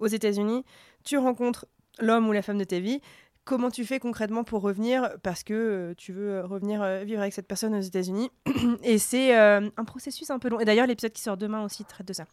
[0.00, 0.66] aux États-Unis,
[1.02, 1.64] tu rencontres
[2.00, 3.00] l'homme ou la femme de ta vie.
[3.44, 7.20] Comment tu fais concrètement pour revenir parce que euh, tu veux euh, revenir euh, vivre
[7.22, 8.30] avec cette personne aux États-Unis
[8.82, 10.60] Et c'est un processus un peu long.
[10.60, 12.24] Et d'ailleurs, l'épisode qui sort demain aussi traite de ça.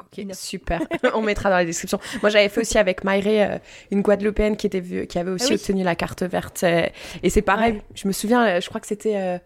[0.00, 0.34] Ok, Enough.
[0.36, 0.80] super.
[1.14, 2.00] On mettra dans la description.
[2.22, 3.60] Moi, j'avais fait aussi avec Maïré,
[3.90, 5.54] une Guadeloupéenne qui, était, vue- qui avait aussi Ah oui.
[5.56, 6.62] obtenu la carte verte.
[6.64, 7.82] et c'est pareil, Ouais.
[7.94, 9.38] je me souviens, je crois que c'était.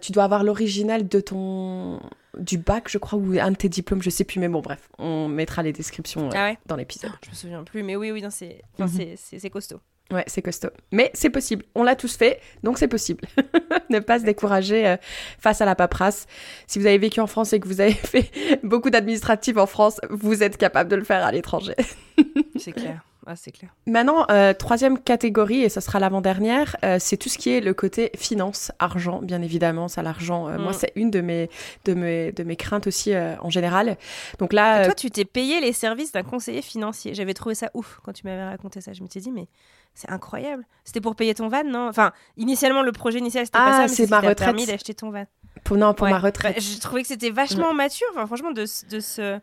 [0.00, 2.00] tu dois avoir l'original de ton.
[2.38, 4.40] Du bac, je crois, ou un de tes diplômes, je sais plus.
[4.40, 7.10] Mais bon, bref, on mettra les descriptions euh, Ah ouais dans l'épisode.
[7.24, 9.14] Je me souviens plus, mais oui, oui, non, c'est enfin, Mhm.
[9.16, 9.80] c'est costaud.
[10.12, 10.68] Ouais, c'est costaud.
[10.92, 11.64] Mais c'est possible.
[11.74, 13.24] On l'a tous fait, donc c'est possible.
[13.90, 14.96] ne pas se décourager euh,
[15.38, 16.26] face à la paperasse.
[16.68, 18.30] Si vous avez vécu en France et que vous avez fait
[18.62, 21.74] beaucoup d'administratifs en France, vous êtes capable de le faire à l'étranger.
[22.56, 23.02] C'est clair.
[23.28, 23.74] Ah, c'est clair.
[23.86, 27.74] Maintenant, euh, troisième catégorie, et ce sera l'avant-dernière, euh, c'est tout ce qui est le
[27.74, 29.88] côté finance, argent, bien évidemment.
[29.88, 30.62] Ça, l'argent, euh, Mm.
[30.62, 31.50] moi, c'est une de mes,
[31.86, 33.96] de mes, de mes craintes aussi en général.
[34.38, 37.14] Donc là, Et toi, tu t'es payé les services d'un conseiller financier.
[37.14, 38.92] J'avais trouvé ça ouf quand tu m'avais raconté ça.
[38.92, 39.48] Je me suis dit, mais
[39.96, 40.64] c'est incroyable.
[40.84, 41.88] C'était pour payer ton van, non?
[41.88, 44.38] Enfin, initialement, le projet initial, c'était Ah, pas ça, mais c'est ce ma retraite.
[44.38, 45.24] permis d'acheter ton van.
[45.64, 46.10] pour, non, pour Ouais.
[46.12, 46.54] ma retraite.
[46.56, 49.40] Bah, J'ai trouvé que c'était vachement mature, enfin, franchement, de, de se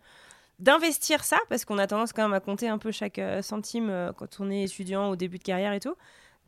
[0.59, 3.89] d'investir ça, parce qu'on a tendance quand même à compter un peu chaque euh, centime
[3.89, 5.95] euh, quand on est étudiant au début de carrière et tout,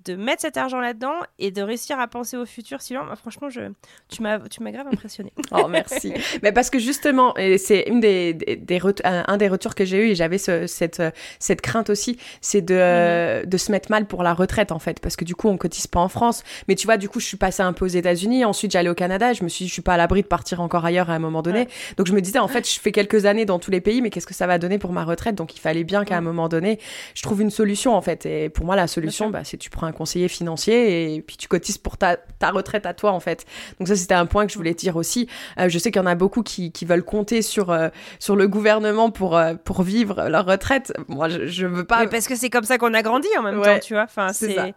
[0.06, 2.82] de mettre cet argent là-dedans et de réussir à penser au futur.
[2.82, 3.62] Sinon, bah, franchement, je,
[4.10, 5.32] tu m'as tu m'as grave impressionné.
[5.52, 6.14] Oh, merci.
[6.44, 10.16] Mais parce que justement, c'est une des, des, un, des retours que j'ai eu et
[10.16, 11.02] j'avais ce- cette,
[11.40, 15.00] cette crainte aussi, c'est de, euh, de se mettre mal pour la retraite en fait,
[15.00, 16.44] parce que du coup, on cotise pas en France.
[16.68, 18.96] Mais tu vois, du coup, je suis passée un peu aux États-Unis, ensuite j'allais au
[18.96, 21.14] Canada, je me suis dit, je suis pas à l'abri de partir encore ailleurs à
[21.14, 21.60] un moment donné.
[21.62, 21.68] Ouais.
[21.98, 24.10] Donc je me disais, en fait, je fais quelques années dans tous les pays, mais
[24.10, 25.36] qu'est-ce que ça va donner pour ma retraite?
[25.36, 26.80] Donc il fallait bien qu'à un moment donné,
[27.14, 28.26] je trouve une solution en fait.
[28.26, 31.48] Et pour moi, la solution, bah, c'est tu prends un conseiller financier et puis tu
[31.48, 33.46] cotises pour ta, ta retraite à toi en fait.
[33.80, 35.28] Donc ça c'était un point que je voulais dire aussi.
[35.60, 38.36] Euh, je sais qu'il y en a beaucoup qui, qui veulent compter sur, euh, sur
[38.36, 40.94] le gouvernement pour, euh, pour vivre leur retraite.
[41.08, 42.02] Moi je, je veux pas.
[42.02, 44.04] Mais parce que c'est comme ça qu'on a grandi en même Ouais, temps, tu vois.
[44.04, 44.68] Enfin, c'est ça.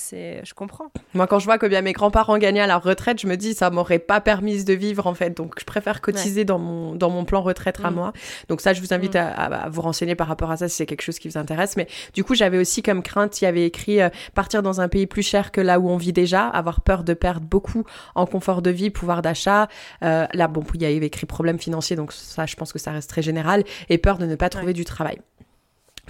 [0.00, 0.90] C'est, je comprends.
[1.14, 3.54] Moi quand je vois que bien mes grands-parents gagnaient à leur retraite, je me dis
[3.54, 5.36] ça m'aurait pas permis de vivre en fait.
[5.36, 7.94] Donc je préfère cotiser dans, mon, dans mon plan retraite à Mm.
[7.94, 8.12] moi.
[8.48, 9.18] Donc ça je vous invite Mm.
[9.18, 11.38] à, à- à vous renseigner par rapport à ça si c'est quelque chose qui vous
[11.38, 11.76] intéresse.
[11.76, 14.88] Mais du coup j'avais aussi comme crainte, il y avait écrit euh, partir dans un
[14.88, 17.84] pays plus cher que là où on vit déjà, avoir peur de perdre beaucoup
[18.14, 19.68] en confort de vie, pouvoir d'achat.
[20.02, 22.92] Euh, là bon il y avait écrit problème financier donc ça je pense que ça
[22.92, 24.72] reste très général et peur de ne pas trouver Ouais.
[24.72, 25.18] du travail.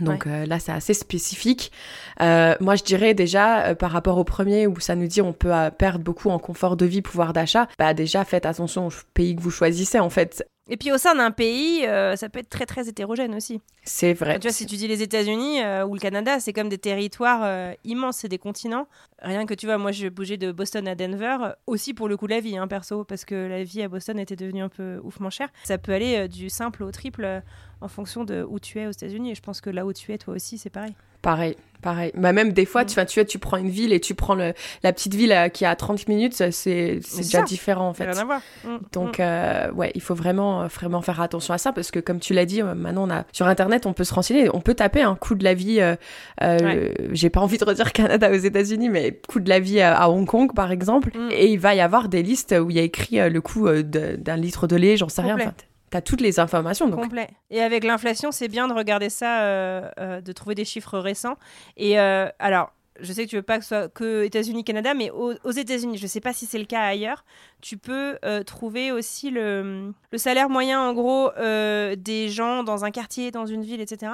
[0.01, 1.73] Donc euh, là, c'est assez spécifique.
[2.21, 5.33] Euh, moi, je dirais déjà, euh, par rapport au premier, où ça nous dit on
[5.33, 8.91] peut euh, perdre beaucoup en confort de vie, pouvoir d'achat, bah déjà, faites attention au
[9.15, 10.47] pays que vous choisissez, en fait.
[10.73, 13.61] Et puis au sein d'un pays, euh, ça peut être très très hétérogène aussi.
[13.83, 14.31] C'est vrai.
[14.31, 16.79] Enfin, tu vois, si tu dis les États-Unis euh, ou le Canada, c'est comme des
[16.79, 18.87] territoires euh, immenses, c'est des continents.
[19.21, 22.29] Rien que tu vois, moi je bougeais de Boston à Denver, aussi pour le coup
[22.29, 25.01] de la vie, hein, perso, parce que la vie à Boston était devenue un peu
[25.03, 25.49] oufement chère.
[25.65, 27.43] Ça peut aller du simple au triple
[27.81, 29.33] en fonction de où tu es aux États-Unis.
[29.33, 30.95] Et je pense que là où tu es, toi aussi, c'est pareil.
[31.21, 32.13] Pareil, pareil.
[32.15, 32.87] Bah, même des fois, Mm.
[32.87, 35.33] tu, enfin, tu, vois, tu prends une ville et tu prends le, la petite ville
[35.33, 38.05] euh, qui a 30 minutes, c'est déjà différent, en fait.
[38.07, 38.41] n'a rien à voir.
[38.65, 39.23] Mm, Donc, mm.
[39.23, 42.35] euh, ouais, il faut vraiment, euh, vraiment faire attention à ça parce que, comme tu
[42.35, 45.03] l'as dit, euh, maintenant, on a, sur Internet, on peut se renseigner, on peut taper
[45.03, 45.81] un coût de la vie.
[45.81, 45.97] euh,
[46.43, 49.97] euh, J'ai pas envie de redire Canada aux États-Unis, mais coût de la vie à,
[50.01, 51.11] à Hong Kong, par exemple.
[51.17, 51.29] Mm.
[51.33, 54.37] Et il va y avoir des listes où il y a écrit le coût d'un
[54.37, 55.31] litre de lait, j'en sais rien.
[55.37, 55.47] Complet.
[55.49, 55.55] Enfin,
[55.91, 56.89] T'as toutes les informations.
[56.89, 57.29] Donc, Complet.
[57.51, 61.37] Et avec l'inflation, c'est bien de regarder ça, euh, euh, de trouver des chiffres récents.
[61.77, 64.95] Et euh, alors, je sais que tu veux pas que ce soit que États-Unis, Canada,
[64.95, 67.25] mais aux, aux États-Unis, je sais pas si c'est le cas ailleurs,
[67.61, 72.85] tu peux euh, trouver aussi le, le salaire moyen, en gros, euh, des gens dans
[72.85, 74.13] un quartier, dans une ville, etc.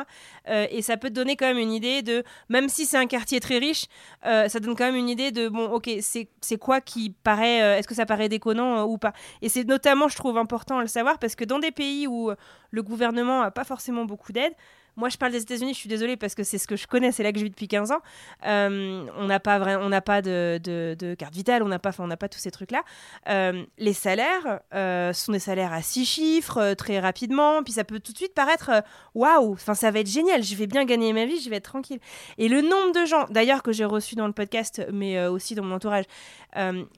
[0.48, 3.06] Euh, et ça peut te donner quand même une idée de, même si c'est un
[3.06, 3.86] quartier très riche,
[4.22, 7.94] ça donne quand même une idée de, bon, ok, c'est quoi qui paraît, est-ce que
[7.94, 11.34] ça paraît déconnant ou pas Et c'est notamment, je trouve, important à le savoir parce
[11.34, 12.30] que dans des pays où
[12.70, 14.52] le gouvernement n'a pas forcément beaucoup d'aide,
[14.96, 17.12] moi, je parle des États-Unis, je suis désolée parce que c'est ce que je connais,
[17.12, 18.00] c'est là que je vis depuis 15 ans.
[18.46, 22.38] Euh, on n'a pas, vra- on pas de, carte vitale, on n'a pas, pas tous
[22.38, 22.82] ces trucs-là.
[23.28, 28.00] Euh, les salaires euh, sont des salaires à six chiffres, très rapidement, puis ça peut
[28.00, 28.70] tout de suite paraître
[29.14, 32.00] waouh, ça va être génial, je vais bien gagner ma vie, je vais être tranquille.
[32.38, 35.62] Et le nombre de gens, d'ailleurs, que j'ai reçus dans le podcast, mais aussi dans
[35.62, 36.04] mon entourage,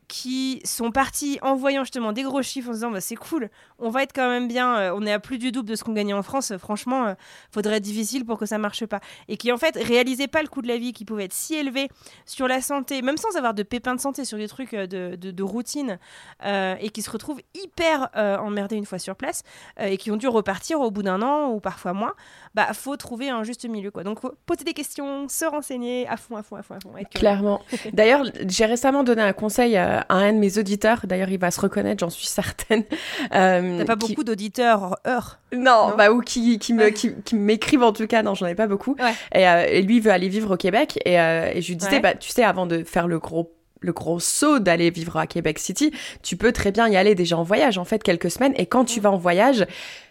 [0.06, 3.50] qui sont partis en voyant justement des gros chiffres en se disant bah, c'est cool,
[3.80, 5.94] on va être quand même bien, on est à plus du double de ce qu'on
[5.94, 7.16] gagnait en France, franchement,
[7.50, 9.00] faudrait difficile pour que ça marche pas.
[9.28, 11.54] Et qui en fait réalisaient pas le coût de la vie qui pouvait être si
[11.54, 11.88] élevé
[12.26, 15.16] sur la santé, même sans avoir de pépins de santé, sur des trucs euh, de,
[15.16, 15.98] de- de routine,
[16.44, 19.42] euh, et qui se retrouvent hyper euh, emmerdés une fois sur place,
[19.80, 22.14] et qui ont dû repartir au bout d'un an ou parfois moins,
[22.54, 24.04] bah faut trouver un juste milieu quoi.
[24.04, 26.92] Donc faut poser des questions, se renseigner à fond, à fond, à fond, à fond.
[27.14, 27.60] Clairement.
[27.92, 31.00] D'ailleurs, j'ai récemment donné un conseil à un de mes auditeurs.
[31.06, 32.84] D'ailleurs, il va se reconnaître, j'en suis certaine.
[33.30, 35.38] T'as pas qui- beaucoup d'auditeurs heures.
[35.52, 38.22] Non, Non bah ou qui, qui me qui, qui m'écrivent en tout cas.
[38.22, 38.96] Non, j'en ai pas beaucoup.
[38.98, 39.12] Ouais.
[39.34, 41.76] Et, euh, et lui il veut aller vivre au Québec et, euh, et je lui
[41.76, 42.00] disais Ouais.
[42.00, 45.60] bah tu sais avant de faire le gros le gros saut d'aller vivre à Québec
[45.60, 45.92] City,
[46.24, 48.84] tu peux très bien y aller déjà en voyage en fait quelques semaines et quand
[48.84, 49.66] tu vas en voyage,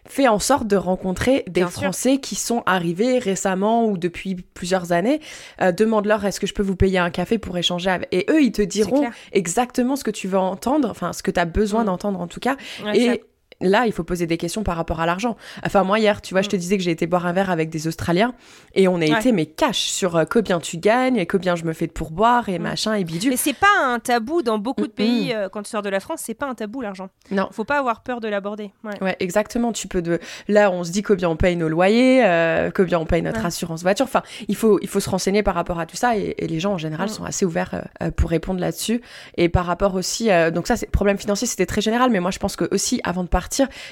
[0.08, 1.82] fais en sorte de rencontrer des Bien sûr.
[1.82, 5.20] Français qui sont arrivés récemment ou depuis plusieurs années.
[5.62, 8.42] Euh, Demande-leur est-ce que je peux vous payer un café pour échanger avec et eux
[8.42, 9.02] ils te diront
[9.34, 11.88] exactement ce que tu veux entendre, enfin ce que tu as besoin Mm.
[11.88, 13.24] d'entendre en tout cas Ouais, et
[13.62, 15.36] là, il faut poser des questions par rapport à l'argent.
[15.66, 17.70] Enfin, moi, hier, tu vois, je te disais que j'ai été boire un verre avec
[17.70, 18.34] des Australiens
[18.76, 19.12] et on a Mm.
[19.12, 19.20] Ouais.
[19.20, 22.50] été, mais cash sur euh, combien tu gagnes et combien je me fais de pourboire
[22.50, 22.64] et Mm.
[22.64, 23.32] machin et bidule.
[23.32, 25.90] Mais c'est pas un tabou dans beaucoup de Mm, pays euh, quand tu sors de
[25.90, 27.10] la France, c'est pas un tabou l'argent.
[27.32, 27.48] Non.
[27.52, 28.72] Faut pas avoir peur de l'aborder.
[28.84, 29.02] Ouais.
[29.02, 29.72] Ouais, exactement.
[29.72, 33.06] Tu peux de là, on se dit combien on paye nos loyers, euh, combien on
[33.06, 33.46] paye notre Ouais.
[33.48, 34.06] assurance voiture.
[34.06, 36.60] Enfin, il faut il faut se renseigner par rapport à tout ça et, et les
[36.60, 37.12] gens en général Mm.
[37.14, 39.02] sont assez ouverts euh, euh, pour répondre là-dessus.
[39.38, 42.40] Et par rapport aussi, donc ça, c'est problème financier, c'était très général, mais moi je
[42.40, 43.47] pense que aussi avant de partir,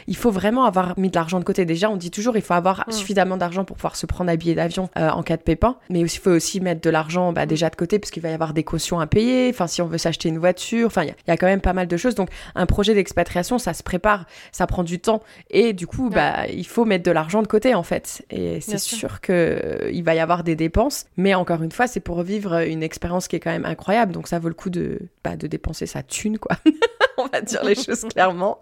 [0.08, 1.66] il faut vraiment avoir mis de l'argent de côté.
[1.66, 2.92] Déjà, on dit toujours il faut avoir Mm.
[2.92, 6.04] suffisamment d'argent pour pouvoir se prendre un billet d'avion euh, en cas de pépin, mais
[6.04, 8.34] aussi il faut aussi mettre de l'argent bah, déjà de côté parce qu'il va y
[8.34, 9.50] avoir des cautions à payer.
[9.50, 11.46] Enfin, si on veut s'acheter une voiture, enfin il y, a- il y a quand
[11.48, 12.16] même pas mal de choses.
[12.16, 16.48] Donc un projet d'expatriation, ça se prépare, ça prend du temps et du coup, bah
[16.48, 18.24] il faut mettre de l'argent de côté en fait.
[18.30, 19.22] Et c'est sûr.
[19.22, 22.66] que euh, il va y avoir des dépenses, mais encore une fois, c'est pour vivre
[22.68, 24.12] une expérience qui est quand même incroyable.
[24.12, 26.56] Donc ça vaut le coup de bah, de dépenser sa thune quoi.
[27.26, 28.60] on va dire les choses clairement.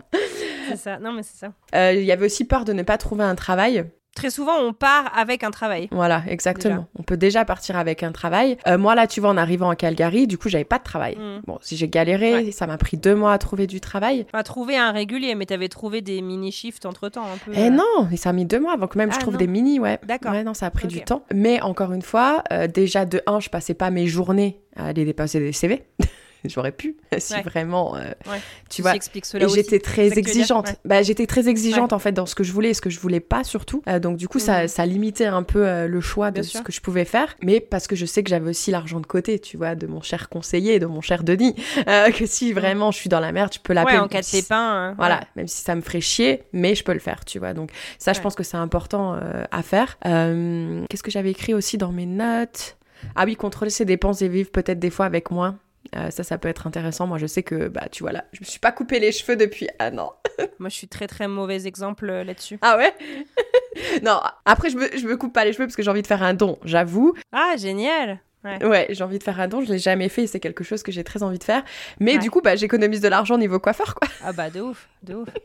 [0.69, 0.99] C'est ça.
[0.99, 1.51] Non, mais c'est ça.
[1.75, 3.83] Euh, Il y avait aussi peur de ne pas trouver un travail.
[4.15, 5.87] très souvent, on part avec un travail.
[5.91, 6.85] Voilà, exactement.
[6.97, 8.57] On peut déjà partir avec un travail.
[8.67, 11.15] Euh, moi, là, tu vois, en arrivant à Calgary, du coup, j'avais pas de travail.
[11.17, 11.41] Mm.
[11.47, 14.25] Bon, si j'ai galéré, ça m'a pris deux mois à trouver du travail.
[14.31, 17.51] Pas trouver un régulier, mais t'avais trouvé des mini-shifts entre-temps, un peu.
[17.55, 17.69] Eh euh.
[17.71, 19.39] non, et ça a mis deux mois avant que même Ah, je trouve non.
[19.39, 19.99] des mini, ouais.
[20.05, 20.31] D'accord.
[20.31, 21.23] Ouais, non, ça a pris du temps.
[21.33, 25.05] Mais encore une fois, euh, déjà de un, je passais pas mes journées à aller
[25.05, 25.83] déposer des CV.
[26.49, 27.41] J'aurais pu, si Ouais.
[27.41, 28.39] vraiment, euh, Ouais.
[28.69, 28.93] tu vois.
[29.23, 30.67] cela Et j'étais très tu exigeante.
[30.67, 30.75] Ouais.
[30.85, 32.99] Bah, j'étais très exigeante en fait dans ce que je voulais et ce que je
[32.99, 33.81] voulais pas surtout.
[33.87, 34.67] Euh, donc du coup, ça, Mhm.
[34.67, 36.63] ça limitait un peu euh, le choix de Bien ce sûr.
[36.63, 37.35] que je pouvais faire.
[37.41, 40.01] Mais parce que je sais que j'avais aussi l'argent de côté, tu vois, de mon
[40.01, 41.55] cher conseiller, de mon cher Denis,
[41.87, 43.95] euh, que si vraiment je suis dans la merde, je peux l'appeler.
[43.97, 44.89] Ouais, en cas de pépin.
[44.91, 47.53] euh, Voilà, même si ça me ferait chier, mais je peux le faire, tu vois.
[47.53, 49.17] Donc ça, je pense que c'est important
[49.51, 49.97] à faire.
[50.01, 52.77] Qu'est-ce que j'avais écrit aussi dans mes notes?
[53.15, 55.57] Ah oui, contrôler ses dépenses et vivre peut-être des fois avec moins.
[55.95, 57.07] Euh, ça, ça peut être intéressant.
[57.07, 59.35] Moi, je sais que, bah, tu vois là, je me suis pas coupé les cheveux
[59.35, 60.13] depuis un an.
[60.59, 62.57] Moi, je suis très très mauvais exemple euh, là-dessus.
[62.61, 62.93] Ah ouais?
[64.03, 66.07] Non, après, je me, je me coupe pas les cheveux parce que j'ai envie de
[66.07, 67.13] faire un don, j'avoue.
[67.31, 68.65] Ah, génial Ouais.
[68.65, 70.83] Ouais, j'ai envie de faire un don, je l'ai jamais fait et c'est quelque chose
[70.83, 71.63] que j'ai très envie de faire.
[71.99, 72.19] Mais Ouais.
[72.19, 74.07] du coup, bah, j'économise de l'argent niveau coiffeur, quoi.
[74.23, 75.29] Ah bah de ouf, de ouf.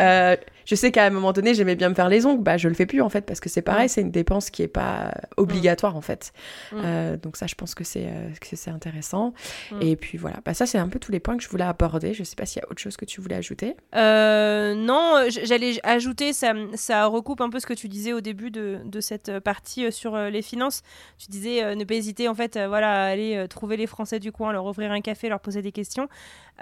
[0.00, 2.42] Euh, je sais qu'à un moment donné, j'aimais bien me faire les ongles.
[2.42, 4.62] Bah, je le fais plus en fait parce que c'est pareil, c'est une dépense qui
[4.62, 6.32] est pas obligatoire en fait.
[6.72, 6.76] Mm.
[6.82, 9.32] Euh, donc ça, je pense que c'est euh, que c'est intéressant.
[9.70, 9.82] Mm.
[9.82, 12.14] Et puis voilà, bah ça c'est un peu tous les points que je voulais aborder.
[12.14, 13.76] Je sais pas s'il y a autre chose que tu voulais ajouter.
[13.94, 18.78] Non, j'allais ajouter, ça, ça recoupe un peu ce que tu disais au début de,
[18.84, 20.82] de cette partie sur les finances.
[21.18, 24.18] Tu disais ne pas hésiter en fait, euh, voilà, à aller euh, trouver les Français
[24.18, 26.08] du coin, leur ouvrir un café, leur poser des questions.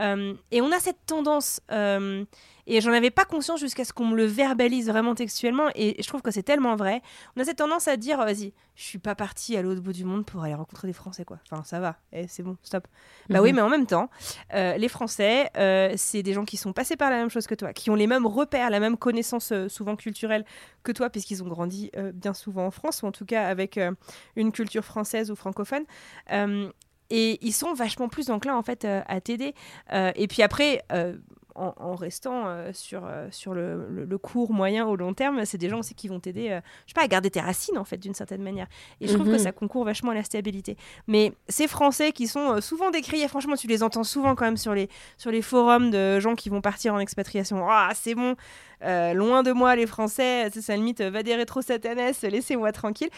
[0.01, 4.17] Euh, et on a cette tendance, et j'en avais pas conscience jusqu'à ce qu'on me
[4.17, 7.03] le verbalise vraiment textuellement, et je trouve que c'est tellement vrai.
[7.37, 10.05] On a cette tendance à dire, vas-y, je suis pas partie à l'autre bout du
[10.05, 11.39] monde pour aller rencontrer des Français, quoi.
[11.51, 12.87] Enfin, ça va, eh, c'est bon, stop.
[13.29, 13.57] Bah oui, Mhm.
[13.57, 14.09] mais en même temps,
[14.55, 17.55] euh, les Français, euh, c'est des gens qui sont passés par la même chose que
[17.55, 20.45] toi, qui ont les mêmes repères, la même connaissance euh, souvent culturelle
[20.83, 23.79] que toi, puisqu'ils ont grandi bien souvent en France, ou en tout cas avec
[24.37, 25.85] une culture française ou francophone.
[27.11, 29.55] Et ils sont vachement plus enclins en fait euh, à t'aider.
[29.93, 31.19] Euh, et puis après, euh,
[31.55, 35.45] en, en restant euh, sur, euh, sur le, le- le court, moyen ou long terme,
[35.45, 37.79] c'est des gens aussi qui vont t'aider, euh, je sais pas, à garder tes racines
[37.79, 38.67] en fait d'une certaine manière.
[39.01, 39.33] Et je trouve Mhm.
[39.35, 40.77] que ça concourt vachement à la stabilité.
[41.07, 44.75] Mais ces Français qui sont souvent décriés, franchement, tu les entends souvent quand même sur
[44.75, 44.89] les,
[45.19, 47.67] sur les forums de gens qui vont partir en expatriation.
[47.69, 48.35] Ah, c'est bon,
[48.81, 53.11] loin de moi les Français, c'est ça limite, va des rétro satanas, laissez-moi tranquille.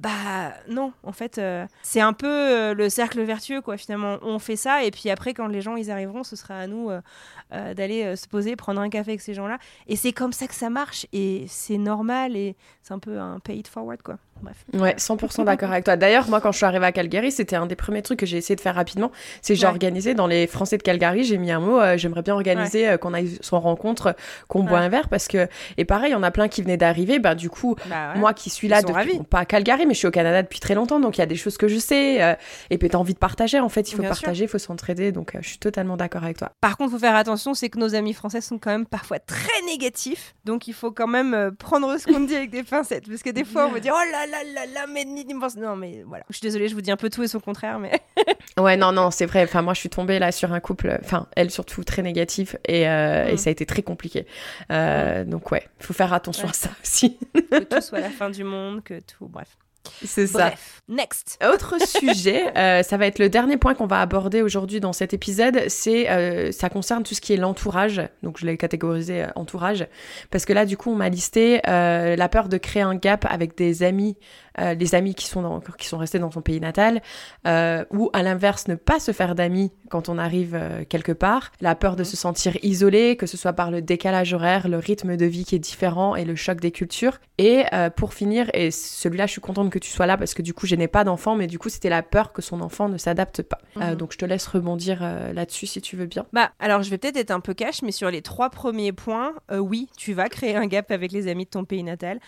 [0.00, 4.18] Bah non, en fait, euh, c'est un peu euh, le cercle vertueux, quoi, finalement.
[4.22, 6.90] On fait ça, et puis après, quand les gens ils arriveront, ce sera à nous
[6.90, 9.58] euh, d'aller se poser, prendre un café avec ces gens-là.
[9.88, 13.40] Et c'est comme ça que ça marche, et c'est normal, et c'est un peu un
[13.40, 14.18] pay it forward, quoi.
[14.42, 14.56] Bref.
[14.74, 15.96] Ouais, 100% d'accord avec toi.
[15.96, 18.36] D'ailleurs, moi, quand je suis arrivée à Calgary, c'était un des premiers trucs que j'ai
[18.36, 19.10] essayé de faire rapidement.
[19.42, 19.70] C'est que j'ai Ouais.
[19.72, 22.96] organisé dans les Français de Calgary, j'ai mis un mot, euh, j'aimerais bien organiser euh,
[22.96, 24.14] qu'on aille son rencontre,
[24.48, 24.84] qu'on boit Ouais.
[24.84, 27.34] un verre, parce que, et pareil, il y en a plein qui venaient d'arriver, bah,
[27.34, 30.06] du coup, Bah, moi qui suis là depuis, bon, pas à Calgary, mais je suis
[30.08, 32.34] au Canada depuis très longtemps, donc il y a des choses que je sais, euh,
[32.70, 35.12] et puis t'as envie de partager, en fait, il faut Bien partager, il faut s'entraider,
[35.12, 36.52] donc euh, je suis totalement d'accord avec toi.
[36.60, 39.62] Par contre, faut faire attention, c'est que nos amis français sont quand même parfois très
[39.66, 40.34] négatifs.
[40.44, 43.08] Donc, il faut quand même euh, prendre ce qu'on dit avec des pincettes.
[43.08, 46.02] Parce que des fois, on me dit Oh là là là là, mais Non, mais
[46.06, 46.24] voilà.
[46.30, 47.92] Je suis désolée, je vous dis un peu tout et son contraire, mais.
[48.58, 49.44] Ouais, non, non, c'est vrai.
[49.44, 52.88] Enfin, moi, je suis tombée là sur un couple, enfin, elle surtout très négative, et,
[52.88, 53.36] euh, et Mm.
[53.36, 54.26] ça a été très compliqué.
[54.72, 56.50] Euh, Donc, ouais, faut faire attention Ouais.
[56.50, 57.18] à ça aussi.
[57.50, 59.28] que tout soit la fin du monde, que tout.
[59.28, 59.56] Bref.
[60.04, 60.48] C'est ça.
[60.48, 60.82] Bref.
[60.88, 61.38] Next.
[61.52, 65.12] Autre sujet, euh, ça va être le dernier point qu'on va aborder aujourd'hui dans cet
[65.12, 68.00] épisode, c'est euh, ça concerne tout ce qui est l'entourage.
[68.22, 69.86] Donc je l'ai catégorisé euh, entourage
[70.30, 73.56] parce que là du coup on m'a listé la peur de créer un gap avec
[73.56, 74.16] des amis,
[74.58, 77.00] euh, les amis qui sont dans- qui sont restés dans son pays natal,
[77.46, 81.50] euh, ou à l'inverse ne pas se faire d'amis quand on arrive euh, quelque part,
[81.60, 85.16] la peur de se sentir isolé, que ce soit par le décalage horaire, le rythme
[85.16, 87.18] de vie qui est différent et le choc des cultures.
[87.38, 87.64] Et
[87.96, 90.66] pour finir, et celui-là je suis contente que tu sois là parce que du coup
[90.66, 93.42] je n'ai pas d'enfant, mais du coup c'était la peur que son enfant ne s'adapte
[93.42, 93.58] pas.
[93.76, 93.94] Mhm.
[93.94, 96.26] donc je te laisse rebondir là-dessus si tu veux bien.
[96.32, 99.34] Bah, alors je vais peut-être être un peu cash, mais sur les trois premiers points,
[99.52, 102.18] oui, tu vas créer un gap avec les amis de ton pays natal.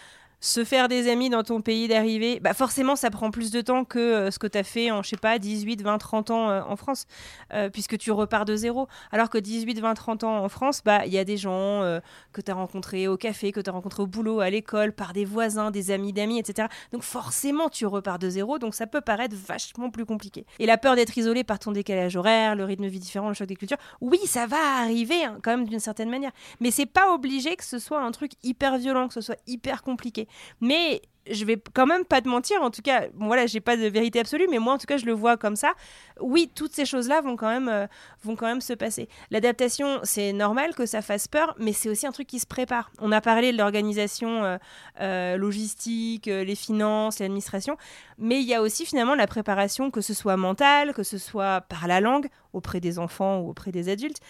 [0.42, 3.84] Se faire des amis dans ton pays d'arrivée, bah forcément ça prend plus de temps
[3.84, 6.48] que euh, ce que tu as fait en, je sais pas, 18, 20, 30 ans
[6.48, 7.06] euh, en France,
[7.52, 8.88] euh, puisque tu repars de zéro.
[9.12, 12.00] Alors que 18, 20, 30 ans en France, bah il y a des gens
[12.32, 15.12] que tu as rencontrés au café, que tu as rencontrés au boulot, à l'école, par
[15.12, 16.68] des voisins, des amis d'amis, etc.
[16.90, 20.46] Donc forcément tu repars de zéro, donc ça peut paraître vachement plus compliqué.
[20.58, 23.34] Et la peur d'être isolé par ton décalage horaire, le rythme de vie différent, le
[23.34, 26.32] choc des cultures, oui, ça va arriver hein, quand même d'une certaine manière.
[26.60, 29.82] Mais c'est pas obligé que ce soit un truc hyper violent, que ce soit hyper
[29.82, 30.28] compliqué.
[30.60, 33.76] Mais je vais quand même pas te mentir, en tout cas, bon, voilà, j'ai pas
[33.76, 35.72] de vérité absolue, mais moi, en tout cas, je le vois comme ça.
[36.20, 37.86] Oui, toutes ces choses-là vont quand même, euh,
[38.22, 39.08] vont quand même se passer.
[39.30, 42.90] L'adaptation, c'est normal que ça fasse peur, mais c'est aussi un truc qui se prépare.
[43.00, 44.58] On a parlé de l'organisation euh,
[45.00, 47.76] euh, logistique, les finances, l'administration,
[48.18, 51.60] mais il y a aussi finalement la préparation, que ce soit mentale, que ce soit
[51.62, 54.20] par la langue, auprès des enfants ou auprès des adultes.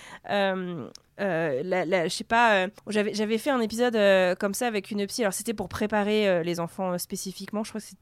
[1.20, 1.62] Euh,
[2.04, 5.22] je sais pas, euh, j'avais, j'avais fait un épisode euh, comme ça avec une psy.
[5.22, 7.64] Alors c'était pour préparer les enfants spécifiquement.
[7.64, 7.96] Je crois que c'est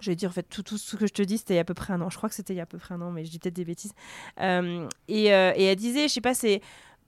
[0.00, 1.62] J'allais dire, en fait, tout, tout, ce que je te dis, c'était il y a
[1.62, 2.10] à peu près un an.
[2.10, 3.38] Je crois que c'était il y a à peu près un an, mais je dis
[3.38, 3.92] peut-être des bêtises.
[4.40, 6.60] et, et, elle disait, je sais pas, c'est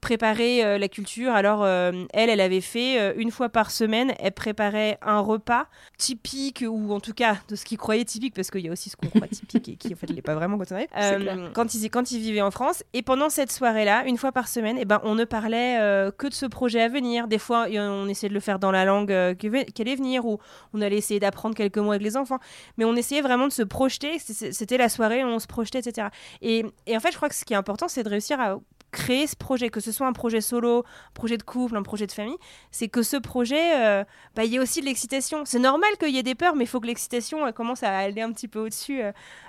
[0.05, 1.33] préparer euh, la culture.
[1.33, 5.65] Alors, euh, elle, elle avait fait euh, une fois par semaine, elle préparait un repas
[5.97, 8.91] typique, ou en tout cas de ce qu'ils croyaient typique, parce qu'il y a aussi
[8.91, 11.73] ce qu'on croit typique et qui en fait l'est pas vraiment quand on arrive, quand,
[11.73, 12.83] ils, quand ils vivaient en France.
[12.93, 15.79] Et pendant cette soirée-là, une fois par semaine, eh ben, on ne parlait
[16.19, 17.27] que de ce projet à venir.
[17.27, 19.47] Des fois, on essayait de le faire dans la langue qui
[19.81, 20.37] allait venir, ou
[20.75, 22.37] on allait essayer d'apprendre quelques mots avec les enfants.
[22.77, 24.19] Mais on essayait vraiment de se projeter.
[24.19, 26.09] C'était la soirée, on se projetait, etc.
[26.43, 28.59] Et, et en fait, je crois que ce qui est important, c'est de réussir à
[28.91, 32.07] créer ce projet, que ce soit un projet solo, un projet de couple, un projet
[32.07, 32.37] de famille,
[32.71, 34.03] c'est que ce projet, euh,
[34.35, 35.43] bah, il y ait aussi de l'excitation.
[35.45, 38.21] C'est normal qu'il y ait des peurs, mais il faut que l'excitation commence à aller
[38.21, 39.01] un petit peu au-dessus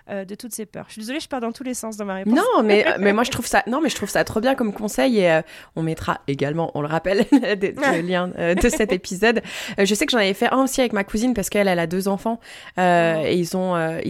[0.08, 0.84] euh, euh, de toutes ces peurs.
[0.88, 2.34] Je suis désolée, je pars dans tous les sens dans ma réponse.
[2.34, 4.72] Non, mais, mais moi je trouve ça, non, mais je trouve ça trop bien comme
[4.72, 5.40] conseil et
[5.74, 9.42] on mettra également, on le rappelle, le lien de cet épisode.
[9.78, 11.86] je sais que j'en avais fait un aussi avec ma cousine parce qu'elle, elle a
[11.86, 12.40] deux enfants
[12.78, 14.00] et ils ont,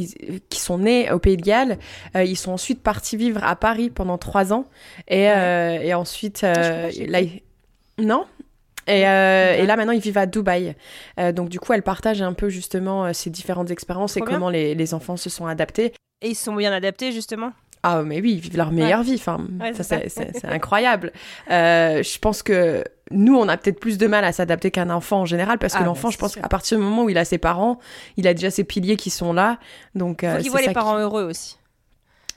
[0.48, 1.78] qui sont nés au Pays de Galles.
[2.14, 4.66] ils sont ensuite partis vivre à Paris pendant trois ans
[5.08, 7.20] et euh, et, ensuite, euh, là,
[7.98, 8.24] non?
[8.86, 10.74] Et, euh, et, là, maintenant, ils vivent à Dubaï.
[11.34, 14.94] donc, du coup, elle partage un peu justement ces différentes expériences et comment les, les,
[14.94, 15.92] enfants se sont adaptés.
[16.22, 19.16] Et ils se sont bien adaptés, justement Ah, mais oui, ils vivent leur meilleure vie.
[19.16, 19.38] Enfin,
[19.80, 21.12] c'est incroyable.
[21.48, 25.26] je pense que nous, on a peut-être plus de mal à s'adapter qu'un enfant en
[25.26, 27.38] général, parce que ah, l'enfant, je pense qu'à partir du moment où il a ses
[27.38, 27.78] parents,
[28.16, 29.58] il a déjà ses piliers qui sont là.
[29.94, 31.58] Donc, il faut voit les parents heureux aussi.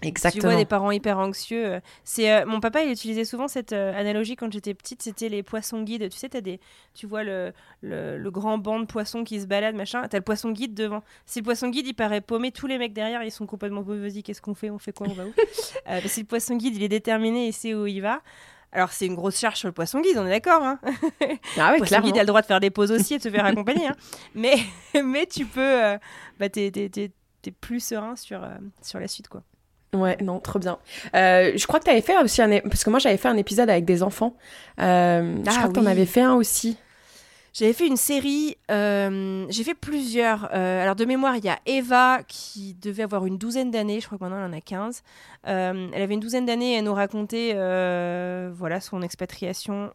[0.02, 0.42] Exactement.
[0.42, 1.66] Tu vois des parents hyper anxieux.
[1.66, 5.02] Euh, c'est euh, mon papa, il utilisait souvent cette euh, analogie quand j'étais petite.
[5.02, 6.10] C'était les poissons guides.
[6.10, 6.60] Tu sais, as des,
[6.94, 10.08] tu vois le, le, grand banc de poissons qui se balade, machin.
[10.08, 11.04] T'as le poisson guide devant.
[11.26, 14.24] Si le poisson guide, il paraît paumé, tous les mecs derrière, ils sont complètement vas-y,
[14.24, 14.70] qu'est-ce qu'on fait?
[14.70, 15.08] On fait quoi?
[15.10, 15.34] On va où?
[16.08, 18.22] Si le poisson guide, il est déterminé et sait où il va.
[18.72, 20.62] Alors c'est une grosse charge sur le poisson guide, on est d'accord.
[20.64, 20.80] Hein
[21.58, 23.30] ah le poisson guide a le droit de faire des pauses aussi et de se
[23.30, 23.88] faire accompagner.
[23.88, 23.96] Hein.
[24.36, 24.58] mais,
[25.04, 25.98] mais tu peux,
[26.40, 27.12] bah, t'es,
[27.60, 28.48] plus serein sur,
[28.82, 29.44] sur la suite, quoi.
[29.94, 30.78] Ouais, non, trop bien.
[31.16, 32.60] Euh, je crois que tu avais fait aussi un...
[32.60, 34.36] Parce que moi, j'avais fait un épisode avec des enfants.
[34.80, 36.78] Euh, je crois ah que tu en avais fait un aussi.
[37.52, 40.54] J'avais fait une série, euh, j'ai fait plusieurs.
[40.54, 44.20] alors de mémoire, il y a Eva qui devait avoir une douzaine d'années, je crois
[44.20, 45.02] que maintenant elle en a 15.
[45.46, 47.54] elle avait une douzaine d'années et elle nous racontait
[48.54, 49.92] voilà, son expatriation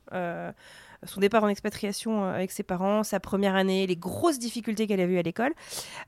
[1.07, 5.01] son départ en expatriation euh, avec ses parents, sa première année, les grosses difficultés qu'elle
[5.01, 5.53] a vues à l'école.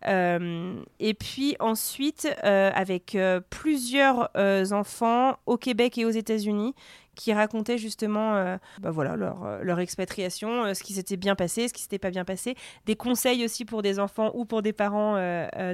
[0.07, 3.17] Euh, et puis ensuite, euh, avec
[3.51, 4.31] plusieurs
[4.73, 6.75] enfants au Québec et aux États-Unis
[7.15, 11.81] qui racontaient justement bah voilà, leur, leur expatriation, ce qui s'était bien passé, ce qui
[11.81, 15.15] s'était pas bien passé, des conseils aussi pour des enfants ou pour des parents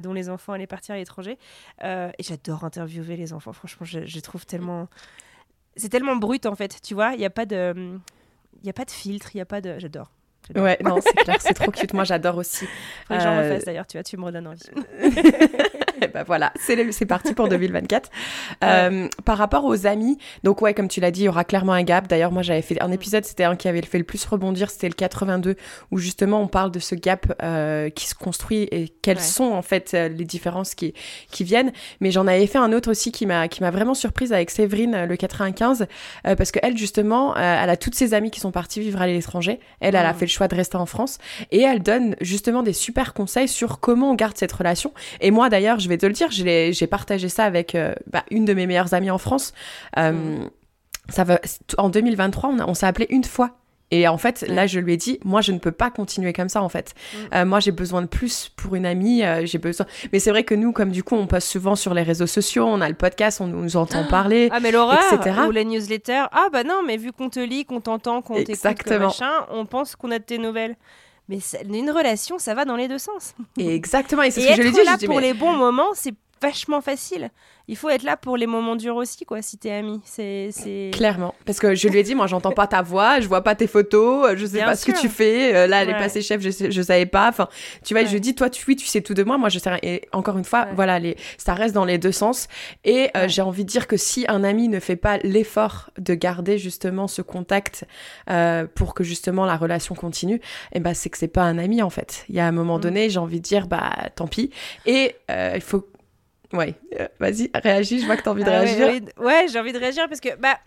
[0.02, 1.38] dont les enfants allaient partir à l'étranger.
[1.82, 4.88] et j'adore interviewer les enfants, franchement, je, je trouve tellement...
[5.74, 7.98] C'est tellement brut en fait, tu vois, il n'y a pas de
[8.64, 9.78] n'y a pas de filtre, il n'y a pas de.
[9.78, 10.10] J'adore.
[10.56, 11.94] Ouais, non, c'est clair, c'est trop cute.
[11.94, 12.66] Moi, j'adore aussi.
[13.06, 14.60] Faut que j'en euh, refasse d'ailleurs, tu vois, tu me redonnes envie.
[16.08, 18.10] bah voilà, c'est parti pour 2024.
[18.64, 21.72] Euh, par rapport aux amis, donc ouais, comme tu l'as dit, il y aura clairement
[21.72, 22.08] un gap.
[22.08, 24.88] D'ailleurs, moi, j'avais fait un épisode, c'était un qui avait fait le plus rebondir, c'était
[24.88, 25.56] le 82,
[25.90, 29.62] où justement on parle de ce gap euh, qui se construit et quelles sont en
[29.62, 30.94] fait les différences qui,
[31.30, 31.72] qui viennent.
[32.00, 35.04] Mais j'en avais fait un autre aussi qui m'a qui m'a vraiment surprise avec Séverine,
[35.04, 35.86] le 95,
[36.24, 39.60] parce que elle justement, elle a toutes ses amies qui sont parties vivre à l'étranger.
[39.80, 40.16] Elle, elle a mm.
[40.16, 41.18] fait le choix de rester en France.
[41.50, 44.92] Et elle donne justement des super conseils sur comment on garde cette relation.
[45.20, 48.44] Et moi d'ailleurs, je vais te le dire, j'ai partagé ça avec euh, bah, une
[48.44, 49.52] de mes meilleures amies en France.
[49.98, 50.50] Euh, mm.
[51.08, 51.40] ça va,
[51.78, 53.56] en 2023, on, on s'est appelé une fois
[53.94, 56.48] et en fait, là, je lui ai dit, moi, je ne peux pas continuer comme
[56.48, 56.94] ça, en fait.
[56.94, 57.16] Mm.
[57.34, 59.22] Euh, moi, j'ai besoin de plus pour une amie.
[59.44, 59.84] j'ai besoin.
[60.14, 62.64] Mais c'est vrai que nous, comme du coup, on poste souvent sur les réseaux sociaux,
[62.66, 64.98] on a le podcast, on nous entend parler, ah, mais l'horreur,
[65.46, 66.24] ou les newsletters.
[66.32, 69.94] Ah bah non, mais vu qu'on te lit, qu'on t'entend, qu'on t'écoute, machin, on pense
[69.94, 70.76] qu'on a de tes nouvelles.
[71.28, 73.34] Mais une relation, ça va dans les deux sens.
[73.58, 74.22] exactement.
[74.22, 74.84] Et c'est ce que je lui dis.
[74.84, 77.30] là pour les bons moments, c'est vachement facile.
[77.68, 80.00] Il faut être là pour les moments durs aussi, quoi, si t'es ami.
[80.04, 80.90] C'est, c'est...
[80.92, 81.34] Clairement.
[81.46, 83.66] Parce que je lui ai dit, moi, j'entends pas ta voix, je vois pas tes
[83.66, 85.54] photos, je sais pas ce que tu fais.
[85.54, 87.28] Euh, là, elle est passée chef, je, sais, je savais pas.
[87.28, 87.48] Enfin,
[87.84, 89.58] tu vois, je lui dis, toi, tu, oui, tu sais tout de moi, moi, je
[89.58, 89.78] sais rien.
[89.82, 92.48] Et encore une fois, voilà, les, ça reste dans les deux sens.
[92.84, 96.14] Et euh, j'ai envie de dire que si un ami ne fait pas l'effort de
[96.14, 97.84] garder justement ce contact
[98.28, 100.40] euh, pour que justement la relation continue, et
[100.74, 102.24] eh ben, c'est que c'est pas un ami, en fait.
[102.28, 102.82] Il y a un moment mm.
[102.82, 104.50] donné, j'ai envie de dire, bah, tant pis.
[104.86, 105.91] Et il faut
[106.52, 109.02] Ouais, euh, vas-y, réagis, je vois que tu as envie de ah réagir.
[109.18, 110.58] ouais, j'ai envie de réagir parce que bah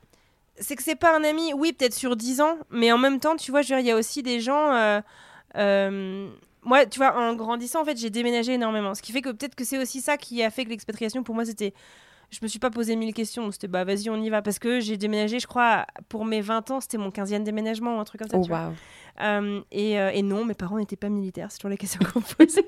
[0.57, 3.35] c'est que c'est pas un ami, oui, peut-être sur 10 ans, mais en même temps,
[3.35, 5.01] tu vois, il y a aussi des gens euh,
[5.57, 6.29] euh,
[6.65, 8.95] moi, tu vois, en grandissant, en fait, j'ai déménagé énormément.
[8.95, 11.35] Ce qui fait que peut-être que c'est aussi ça qui a fait que l'expatriation, pour
[11.35, 11.73] moi, c'était.
[12.31, 13.51] Je me suis pas posé mille questions.
[13.51, 14.41] C'était, bah, vas-y, on y va.
[14.41, 17.99] Parce que j'ai déménagé, je crois, pour mes 20 ans, c'était mon 15e déménagement ou
[17.99, 18.37] un truc comme ça.
[18.37, 18.73] Oh, wow.
[19.21, 22.21] Euh, et, euh, et, non, mes parents n'étaient pas militaires, c'est toujours les questions qu'on
[22.21, 22.59] pose.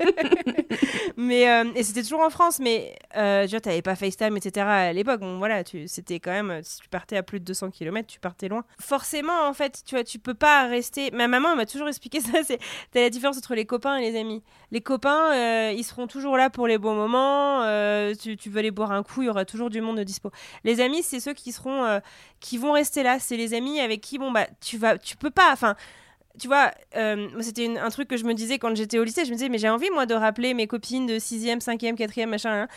[1.18, 4.66] mais, euh, et c'était toujours en France, mais tu vois, t'avais pas FaceTime, etc.
[4.66, 5.20] à l'époque.
[5.20, 8.48] Bon, voilà, c'était quand même, si tu partais à plus de 200 km, tu partais
[8.48, 8.64] loin.
[8.80, 11.12] Forcément, en fait, tu vois, tu peux pas rester.
[11.12, 12.60] Ma maman m'a toujours expliqué ça c'est
[12.95, 14.41] la différence entre les copains et les amis.
[14.72, 17.64] Les copains, ils seront toujours là pour les bons moments.
[18.22, 20.32] Tu, tu, veux aller boire un coup, il y aura toujours du monde de dispo.
[20.64, 22.02] Les amis, c'est ceux qui seront,
[22.39, 23.20] qui vont rester là.
[23.20, 25.52] C'est les amis avec qui, bon, bah, tu vas, tu peux pas.
[25.52, 25.76] Enfin,
[26.40, 29.26] tu vois, euh, c'était un truc que je me disais quand j'étais au lycée.
[29.26, 32.28] Je me disais, mais j'ai envie, moi, de rappeler mes copines de 6e, 5e, 4e,
[32.28, 32.64] machin.
[32.64, 32.68] Hein.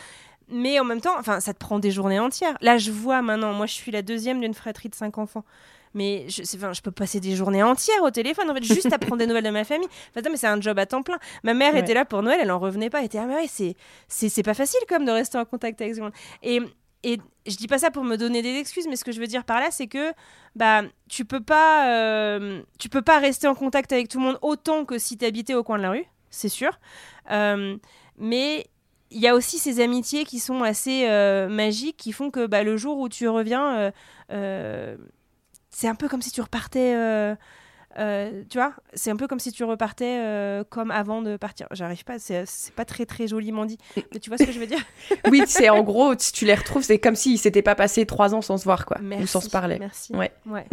[0.49, 2.57] Mais en même temps, enfin, ça te prend des journées entières.
[2.61, 5.45] Là, je vois maintenant, moi, je suis la deuxième d'une fratrie de 5 enfants.
[5.93, 8.97] Mais je, enfin, je peux passer des journées entières au téléphone, en fait, juste à
[8.97, 9.87] prendre des nouvelles de ma famille.
[10.15, 11.19] Enfin, mais c'est un job à temps plein.
[11.43, 12.99] Ma mère était là pour Noël, elle en revenait pas.
[12.99, 13.75] Elle était, ah, mais ouais, c'est,
[14.07, 16.13] c'est, pas facile, comme de rester en contact avec ce monde.
[16.43, 16.61] Et
[17.03, 19.27] et je dis pas ça pour me donner des excuses, mais ce que je veux
[19.27, 20.13] dire par là, c'est que
[20.55, 24.39] bah tu peux pas euh, tu peux pas rester en contact avec tout le monde
[24.41, 26.79] autant que si tu habitais au coin de la rue, c'est sûr.
[27.31, 27.77] Euh,
[28.17, 28.67] mais
[29.09, 32.63] il y a aussi ces amitiés qui sont assez euh, magiques, qui font que bah,
[32.63, 33.91] le jour où tu reviens,
[34.29, 37.35] c'est un peu comme si tu repartais
[37.99, 41.67] euh, tu vois, c'est un peu comme si tu repartais euh, comme avant de partir.
[41.71, 43.77] J'arrive pas, c'est pas très très joliment dit,
[44.13, 44.79] mais tu vois ce que je veux dire?
[45.29, 48.33] Oui, c'est en gros, si tu les retrouves, c'est comme s'ils s'étaient pas passés trois
[48.33, 49.77] ans sans se voir, quoi, ou sans se parler.
[49.79, 50.13] Merci.
[50.13, 50.31] Ouais.
[50.45, 50.65] ouais,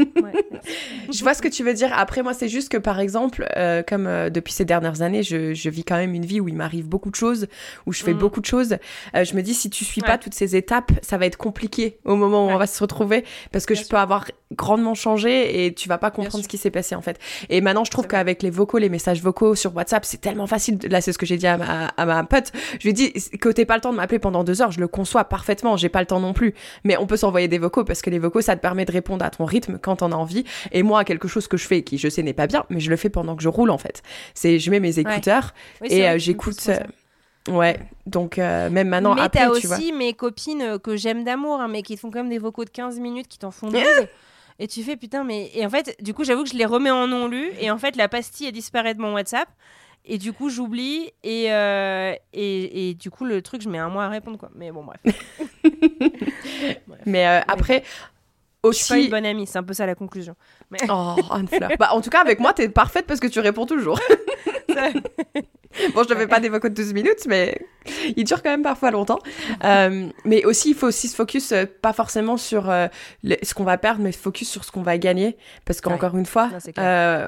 [1.13, 1.91] je vois ce que tu veux dire.
[1.97, 5.71] Après, moi, c'est juste que par exemple, euh, comme depuis ces dernières années, je, je,
[5.71, 7.47] vis quand même une vie où il m'arrive beaucoup de choses,
[7.87, 8.19] où je fais mm.
[8.19, 8.79] beaucoup de choses.
[9.15, 12.17] je me dis, si tu suis pas toutes ces étapes, ça va être compliqué au
[12.17, 15.89] moment où on va se retrouver, parce que je peux avoir grandement changé et tu
[15.89, 17.08] vas pas comprendre ce qui s'est passé en fait.
[17.49, 20.79] Et maintenant, je trouve qu'avec les vocaux, les messages vocaux sur WhatsApp, c'est tellement facile.
[20.91, 22.53] Là, c'est ce que j'ai dit à ma, à ma pote.
[22.79, 24.81] Je lui ai dit que t'aies pas le temps de m'appeler pendant deux heures, je
[24.81, 25.77] le conçois parfaitement.
[25.77, 26.55] J'ai pas le temps non plus.
[26.85, 29.25] Mais on peut s'envoyer des vocaux parce que les vocaux, ça te permet de répondre
[29.25, 30.45] à ton rythme quand on a envie.
[30.73, 32.91] Et moi, quelque chose que je fais qui, je sais, n'est pas bien, mais je
[32.91, 34.03] le fais pendant que je roule en fait.
[34.35, 35.55] C'est, je mets mes écouteurs
[35.85, 36.69] et euh, j'écoute.
[36.69, 41.61] Euh, ouais, donc euh, même maintenant mais après, tu aussi mes copines que j'aime d'amour,
[41.61, 43.79] hein, mais qui font quand même des vocaux de 15 minutes qui t'en font deux.
[44.59, 45.51] Et tu fais putain, mais.
[45.55, 47.51] Et en fait, du coup, j'avoue que je les remets en non lu.
[47.61, 49.49] Et en fait, la pastille a disparu de mon WhatsApp.
[50.05, 51.13] Et du coup, j'oublie.
[51.23, 54.51] Et, euh, et, et, du coup, le truc, je mets un mois à répondre, quoi.
[54.55, 55.01] Mais bon, bref.
[57.07, 57.85] Mais euh, après.
[58.65, 58.81] Aussi...
[58.81, 60.35] Je suis pas une bonne amie, c'est un peu ça la conclusion.
[60.71, 60.79] Mais...
[60.89, 61.71] Oh, Anne Fleur.
[61.79, 64.01] bah, en tout cas, avec moi, t'es parfaite parce que tu réponds toujours.
[65.95, 67.59] bon, je ne fais pas des vocaux de 12 minutes, mais
[68.17, 69.19] il dure quand même parfois longtemps.
[69.65, 72.87] Euh, mais aussi, il faut aussi se focus, euh, pas forcément sur euh,
[73.43, 75.37] ce qu'on va perdre, mais focus sur ce qu'on va gagner.
[75.65, 76.51] Parce qu'encore une fois,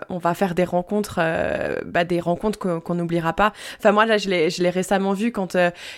[0.09, 1.21] on va faire des rencontres,
[1.87, 3.53] bah, des rencontres qu'on n'oubliera pas.
[3.79, 5.57] Enfin, moi, là, je l'ai récemment vu quand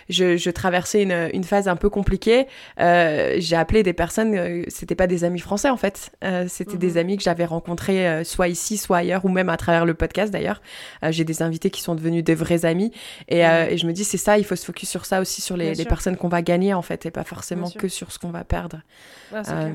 [0.08, 2.46] je, je, traversais une, une, phase un peu compliquée.
[2.78, 6.12] J'ai appelé des personnes, c'était pas des amis français, en fait.
[6.48, 6.98] c'était des mhm.
[6.98, 10.60] amis que j'avais rencontrés soit ici, soit ailleurs, ou même à travers le podcast, d'ailleurs.
[11.10, 12.92] J'ai des invités qui sont devenus des vrais amis.
[13.28, 15.40] Et, euh, et je me dis, c'est ça, il faut se focus sur ça aussi,
[15.40, 18.18] sur les, les personnes qu'on va gagner, en fait, et pas forcément que sur ce
[18.18, 18.80] qu'on va perdre.
[19.34, 19.70] Euh,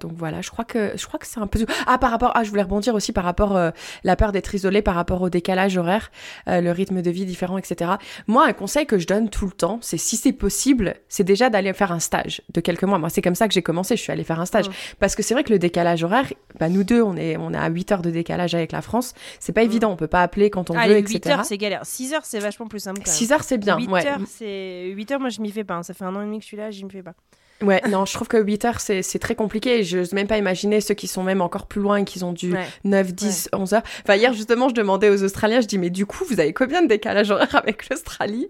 [0.00, 1.64] donc voilà, je crois que je crois que c'est un peu.
[1.86, 2.32] Ah, par rapport.
[2.34, 3.70] Ah, je voulais rebondir aussi par rapport euh,
[4.04, 6.10] la peur d'être isolé, par rapport au décalage horaire,
[6.46, 7.92] le rythme de vie différent, etc.
[8.26, 11.50] Moi, un conseil que je donne tout le temps, c'est si c'est possible, c'est déjà
[11.50, 12.98] d'aller faire un stage de quelques mois.
[12.98, 13.96] Moi, c'est comme ça que j'ai commencé.
[13.96, 14.66] Je suis allée faire un stage
[14.98, 17.58] parce que c'est vrai que le décalage horaire, bah, nous deux, on est on est
[17.58, 19.14] à 8 heures de décalage avec la France.
[19.40, 19.90] C'est pas évident.
[19.90, 21.84] On peut pas appeler quand on veut, etc c'est galère.
[21.84, 23.02] 6 heures, c'est vachement plus simple.
[23.04, 23.78] 6 heures, c'est bien.
[23.78, 25.74] 8 heures, c'est 8 heures, moi, je m'y fais pas.
[25.74, 25.82] Hein.
[25.82, 27.14] Ça fait un an et demi que je suis là, je m'y fais pas.
[27.60, 29.84] Ouais, non, je trouve que 8 heures, c'est très compliqué.
[29.84, 32.32] Je n'ose même pas imaginer ceux qui sont même encore plus loin et qui ont
[32.32, 33.82] du 9, 10, 11 heures.
[34.02, 36.82] Enfin, hier, justement, je demandais aux Australiens, je dis, mais du coup, vous avez combien
[36.82, 38.48] de décalage horaire avec l'Australie?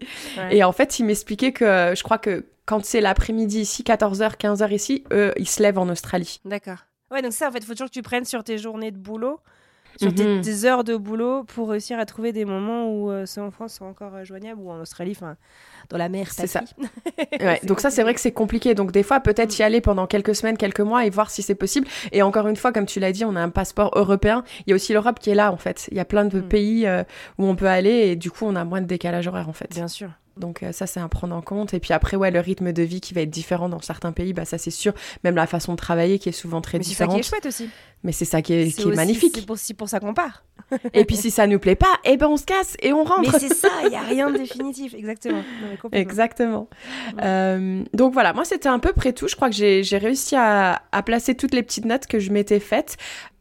[0.50, 4.72] Et en fait, ils m'expliquaient que je crois que quand c'est l'après-midi ici, 14h, 15h
[4.72, 6.40] ici, eux, ils se lèvent en Australie.
[6.44, 6.78] D'accord.
[7.11, 8.98] Ouais, donc ça, en fait, il faut toujours que tu prennes sur tes journées de
[8.98, 9.40] boulot
[10.01, 10.40] sur des, Mhm.
[10.40, 13.74] des heures de boulot pour réussir à trouver des moments où euh, ceux en France
[13.74, 15.36] sont encore euh, joignables ou en Australie, enfin
[15.88, 16.28] dans la mer.
[16.30, 16.62] C'est ça.
[17.40, 18.74] Ouais, donc ça, c'est vrai que c'est compliqué.
[18.74, 21.55] Donc des fois, peut-être y aller pendant quelques semaines, quelques mois et voir si c'est
[21.55, 21.86] possible.
[22.12, 24.45] Et encore une fois, comme tu l'as dit, on a un passeport européen.
[24.66, 25.88] Il y a aussi l'Europe qui est là, en fait.
[25.90, 26.49] Il y a plein de Mm.
[26.49, 27.03] pays euh,
[27.38, 29.70] où on peut aller et du coup, on a moins de décalage horaire, en fait.
[29.72, 30.11] Bien sûr.
[30.36, 31.74] Donc euh, ça, c'est à prendre en compte.
[31.74, 34.32] Et puis après, ouais, le rythme de vie qui va être différent dans certains pays,
[34.32, 34.92] bah ça, c'est sûr.
[35.24, 37.20] Même la façon de travailler qui est souvent très Mais c'est ça qui différente.
[37.20, 37.70] est chouette aussi.
[38.04, 39.36] Mais c'est ça qui est, qui est aussi- magnifique.
[39.38, 40.42] C'est aussi pour ça qu'on part.
[40.94, 43.30] Et puis si ça nous plaît pas, eh ben on se casse et on rentre.
[43.32, 44.94] Mais c'est ça, il n'y a rien de définitif.
[44.94, 45.42] Exactement.
[45.84, 45.88] Non.
[45.92, 46.68] Exactement.
[47.22, 49.28] Euh, donc voilà, moi c'était à peu près tout.
[49.28, 52.30] Je crois que j'ai j'ai réussi à, à placer toutes les petites notes que je
[52.32, 52.96] m'étais faites.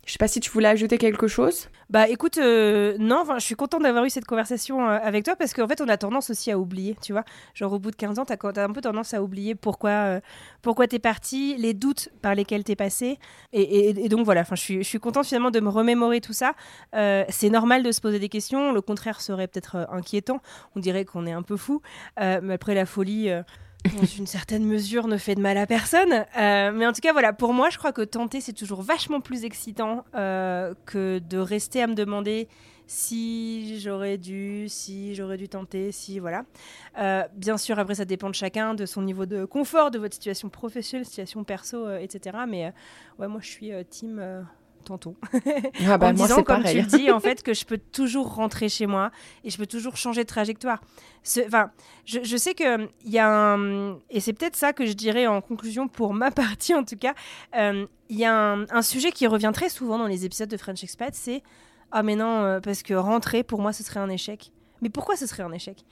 [0.05, 1.69] Je sais pas si tu voulais ajouter quelque chose.
[1.91, 5.53] Bah écoute, euh, non, je suis contente d'avoir eu cette conversation euh, avec toi parce
[5.53, 7.23] qu'en fait, on a tendance aussi à oublier, tu vois.
[7.53, 10.19] Genre au bout de 15 ans, t'as as un peu tendance à oublier pourquoi, euh,
[10.63, 13.19] pourquoi t'es parti, les doutes par lesquels t'es passé.
[13.53, 16.53] Et, donc voilà, je suis, je suis contente finalement de me remémorer tout ça.
[16.93, 20.41] C'est normal de se poser des questions, le contraire serait peut-être inquiétant.
[20.75, 21.81] On dirait qu'on est un peu fou.
[22.17, 23.31] Mais après, la folie...
[23.89, 26.25] dans une certaine mesure ne fait de mal à personne.
[26.37, 29.21] Euh, mais en tout cas, voilà, pour moi, je crois que tenter, c'est toujours vachement
[29.21, 32.47] plus excitant euh, que de rester à me demander
[32.87, 36.43] si j'aurais dû, si j'aurais dû tenter, si voilà.
[36.97, 40.13] Euh, bien sûr, après, ça dépend de chacun, de son niveau de confort, de votre
[40.13, 42.37] situation professionnelle, situation perso, etc.
[42.47, 42.73] Mais
[43.17, 44.45] moi, je suis team.
[44.81, 45.15] Euh, tantôt.
[45.87, 46.75] Ah bah en me moi disant, comme pareil.
[46.77, 49.11] tu le dis, en fait, que je peux toujours rentrer chez moi
[49.43, 50.81] et je peux toujours changer de trajectoire.
[51.23, 51.71] Ce- Enfin,
[52.05, 55.27] je, je sais que il y a un, et c'est peut-être ça que je dirais
[55.27, 57.13] en conclusion pour ma partie en tout cas.
[57.55, 60.57] euh, Il y a un, un sujet qui revient très souvent dans les épisodes de
[60.57, 61.43] French Expat, c'est
[61.91, 64.51] ah mais non euh, parce que rentrer pour moi ce serait un échec.
[64.81, 65.85] Mais pourquoi ce serait un échec?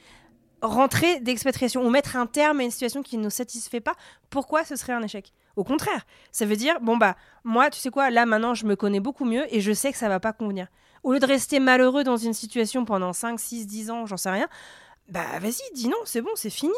[0.62, 3.94] Rentrer d'expatriation ou mettre un terme à une situation qui ne nous satisfait pas,
[4.30, 5.32] pourquoi ce serait un échec?
[5.60, 8.76] Au contraire, ça veut dire bon bah moi tu sais quoi là maintenant je me
[8.76, 10.68] connais beaucoup mieux et je sais que ça va pas convenir.
[11.04, 14.30] Au lieu de rester malheureux dans une situation pendant 5, 6, 10 ans, j'en sais
[14.32, 14.48] rien,
[15.10, 16.74] bah vas-y, dis non, c'est bon, c'est fini.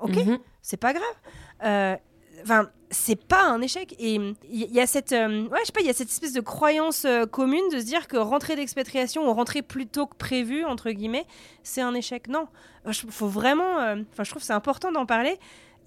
[0.00, 0.38] Ok, Mhm.
[0.62, 1.16] c'est pas grave.
[1.64, 1.96] Euh,
[2.44, 3.94] Enfin, c'est pas un échec.
[4.00, 6.32] Et il y, a cette, euh, ouais, je sais pas, il y a cette espèce
[6.32, 10.16] de croyance euh, commune de se dire que rentrer d'expatriation ou rentrer plus tôt que
[10.16, 11.26] prévu entre guillemets,
[11.62, 12.26] c'est un échec.
[12.28, 12.48] Non,
[12.86, 13.78] il faut vraiment.
[13.80, 15.38] euh, Enfin, je trouve que c'est important d'en parler.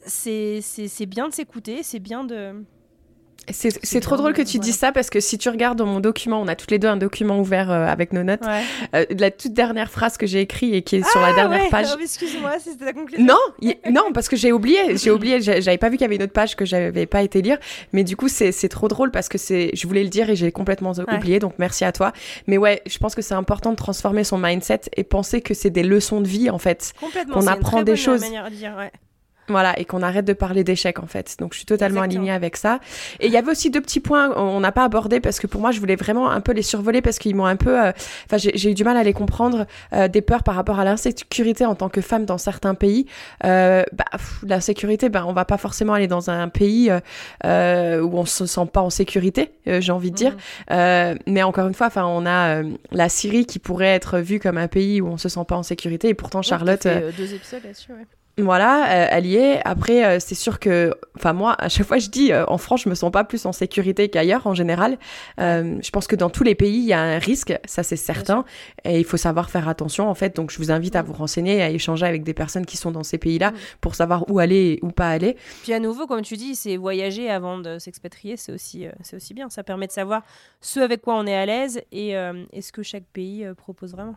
[0.06, 2.54] C'est bien de s'écouter, c'est bien de.
[3.52, 6.42] C'est trop drôle que tu dises ça parce que si tu regardes dans mon document,
[6.42, 8.42] on a toutes les deux un document ouvert euh, avec nos notes.
[8.44, 8.64] Ouais.
[8.96, 11.64] Euh, la toute dernière phrase que j'ai écrite et qui est sur la dernière Ah
[11.66, 11.88] ouais, page.
[11.96, 13.24] oh, excuse-moi, c'était la conclusion.
[13.24, 16.16] Non, y- non, parce que j'ai oublié, j'ai oublié, j'avais pas vu qu'il y avait
[16.16, 17.60] une autre page que j'avais pas été lire,
[17.94, 20.52] mais du coup c'est trop drôle parce que c'est, je voulais le dire et j'ai
[20.52, 22.14] complètement oublié, donc merci à toi.
[22.48, 25.70] Mais ouais, je pense que c'est important de transformer son mindset et penser que c'est
[25.70, 27.42] des leçons de vie en fait, Complètement.
[27.42, 28.22] une apprend très des bonne choses.
[28.22, 28.92] manière de dire, ouais.
[29.48, 31.36] Voilà, et qu'on arrête de parler d'échecs en fait.
[31.40, 32.22] Donc je suis totalement Exactement.
[32.24, 32.80] alignée avec ça.
[33.20, 35.62] Et il y avait aussi deux petits points on n'a pas abordé parce que pour
[35.62, 37.92] moi je voulais vraiment un peu les survoler parce qu'ils m'ont un peu, euh,
[38.26, 40.86] enfin j'ai j'ai eu du mal à les comprendre, euh, des peurs par rapport à
[40.86, 43.06] l'insécurité en tant que femme dans certains pays.
[43.44, 47.00] Euh, bah, pff, l'insécurité, bah, on va pas forcément aller dans un pays euh,
[47.46, 50.32] euh, où on se sent pas en sécurité, j'ai envie de dire.
[50.32, 50.38] Mhm.
[50.72, 54.58] Euh, mais encore une fois, enfin on a la Syrie qui pourrait être vue comme
[54.58, 56.86] un pays où on se sent pas en sécurité et pourtant Charlotte.
[56.86, 58.06] Ouais, fait, deux épisodes là-dessus, ouais.
[58.38, 59.62] Voilà, euh, elle y est.
[59.64, 62.82] Après, euh, c'est sûr que, enfin moi, à chaque fois je dis, euh, en France,
[62.84, 64.98] je me sens pas plus en sécurité qu'ailleurs en général.
[65.40, 67.96] Euh, je pense que dans tous les pays, il y a un risque, ça c'est
[67.96, 68.44] certain,
[68.84, 70.36] et il faut savoir faire attention en fait.
[70.36, 72.92] Donc je vous invite à vous renseigner, et à échanger avec des personnes qui sont
[72.92, 75.38] dans ces pays-là pour savoir où aller et où pas aller.
[75.64, 79.16] Puis à nouveau, comme tu dis, c'est voyager avant de s'expatrier, c'est aussi, euh, c'est
[79.16, 79.50] aussi bien.
[79.50, 80.24] Ça permet de savoir
[80.60, 83.94] ce avec quoi on est à l'aise et, euh, et ce que chaque pays propose
[83.94, 84.16] vraiment.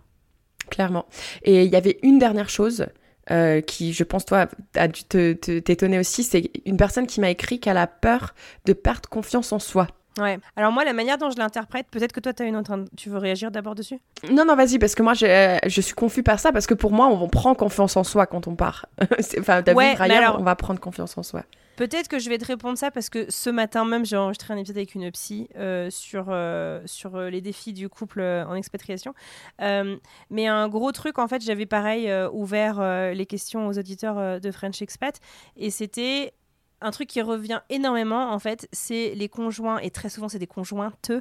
[0.71, 1.07] Clairement.
[1.45, 2.87] Et il y avait une dernière chose.
[3.31, 7.21] Euh, qui, je pense, toi, a dû te- te- t'étonner aussi, c'est une personne qui
[7.21, 9.89] m'a écrit qu'elle a peur de perdre confiance en soi.
[10.19, 10.39] Ouais.
[10.57, 12.85] Alors moi, la manière dont je l'interprète, peut-être que toi, tu as une autre.
[12.97, 13.99] Tu veux réagir d'abord dessus?
[14.31, 16.75] Non, non, vas-y, parce que moi, je, euh, je suis confus par ça, parce que
[16.75, 18.87] pour moi, on prend confiance en soi quand on part.
[19.39, 21.45] Enfin, t'as Ouais, vu, mais ailleurs, alors- on va prendre confiance en soi.
[21.77, 24.57] Peut-être que je vais te répondre ça parce que ce matin même, j'ai enregistré un
[24.57, 29.15] épisode avec une psy euh, sur, euh, sur les défis du couple euh, en expatriation.
[29.61, 32.81] Mais un gros truc, en fait, j'avais pareil ouvert
[33.15, 35.21] les questions aux auditeurs de French Expat
[35.57, 36.33] et c'était
[36.81, 40.47] un truc qui revient énormément, en fait, c'est les conjoints, et très souvent c'est des
[40.47, 41.13] conjointes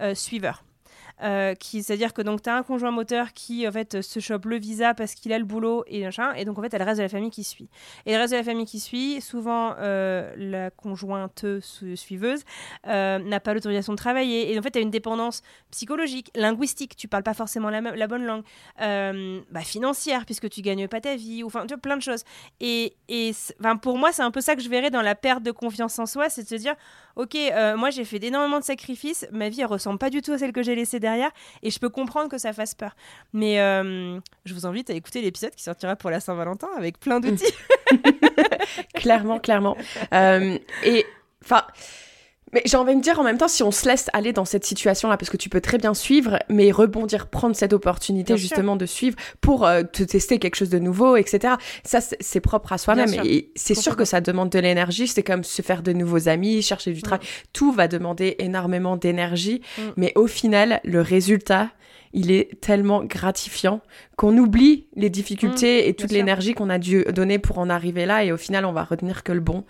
[0.00, 0.64] euh, suiveurs.
[1.22, 4.56] Euh, c'est-à-dire que donc tu as un conjoint moteur qui en fait se chope le
[4.58, 6.98] visa parce qu'il a le boulot et machin, et donc en fait t'as le reste
[6.98, 7.68] de la famille qui suit.
[8.06, 12.44] Et le reste de la famille qui suit, souvent euh, la conjointe su- suiveuse
[12.86, 17.08] euh, n'a pas l'autorisation de travailler, et en fait t'as une dépendance psychologique, linguistique, tu
[17.08, 18.44] parles pas forcément la, bonne langue,
[18.78, 22.22] bah, financière puisque tu gagnes pas ta vie, enfin tu vois, plein de choses.
[22.60, 23.32] Et, et
[23.82, 26.06] pour moi c'est un peu ça que je verrais dans la perte de confiance en
[26.06, 26.74] soi, c'est de se dire
[27.16, 27.36] ok,
[27.76, 30.52] moi j'ai fait énormément de sacrifices, ma vie elle ressemble pas du tout à celle
[30.52, 31.07] que j'ai laissée derrière.
[31.62, 32.94] Et je peux comprendre que ça fasse peur.
[33.32, 37.20] Mais euh, je vous invite à écouter l'épisode qui sortira pour la Saint-Valentin avec plein
[37.20, 37.44] d'outils.
[38.94, 39.76] clairement, clairement.
[40.12, 41.06] Euh, et
[41.44, 41.64] enfin.
[42.52, 44.64] Mais j'ai envie de dire en même temps, si on se laisse aller dans cette
[44.64, 48.86] situation-là, parce que tu peux très bien suivre, mais rebondir, prendre cette opportunité justement de
[48.86, 51.54] suivre pour euh, te tester quelque chose de nouveau, etc.
[51.84, 53.12] Ça, c'est propre à soi-même.
[53.24, 55.08] Et c'est sûr que ça demande de l'énergie.
[55.08, 57.26] C'est comme se faire de nouveaux amis, chercher du travail.
[57.52, 59.62] Tout va demander énormément d'énergie.
[59.76, 59.82] Mm.
[59.96, 61.70] Mais au final, le résultat,
[62.12, 63.80] il est tellement gratifiant
[64.16, 68.06] qu'on oublie les difficultés mmh, et toute l'énergie qu'on a dû donner pour en arriver
[68.06, 69.64] là et au final on va retenir que le bon.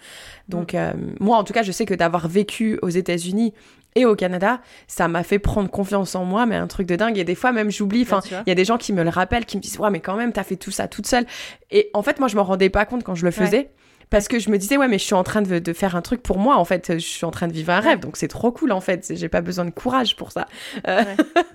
[0.48, 0.76] Donc mmh.
[0.76, 3.52] euh, moi en tout cas je sais que d'avoir vécu aux États-Unis
[3.94, 7.18] et au Canada, ça m'a fait prendre confiance en moi, mais un truc de dingue.
[7.18, 8.02] Et des fois, même, j'oublie.
[8.02, 10.00] Enfin, il y a des gens qui me le rappellent, qui me disent, ouais, mais
[10.00, 11.26] quand même, t'as fait tout ça toute seule.
[11.70, 13.70] Et en fait, moi, je m'en rendais pas compte quand je le faisais
[14.10, 16.02] parce que je me disais ouais mais je suis en train de, de, faire un
[16.02, 16.94] truc pour moi en fait.
[16.94, 18.00] Je suis en train de vivre un rêve.
[18.00, 19.12] Donc c'est trop cool en fait.
[19.14, 20.46] J'ai pas besoin de courage pour ça.
[20.86, 21.02] Euh,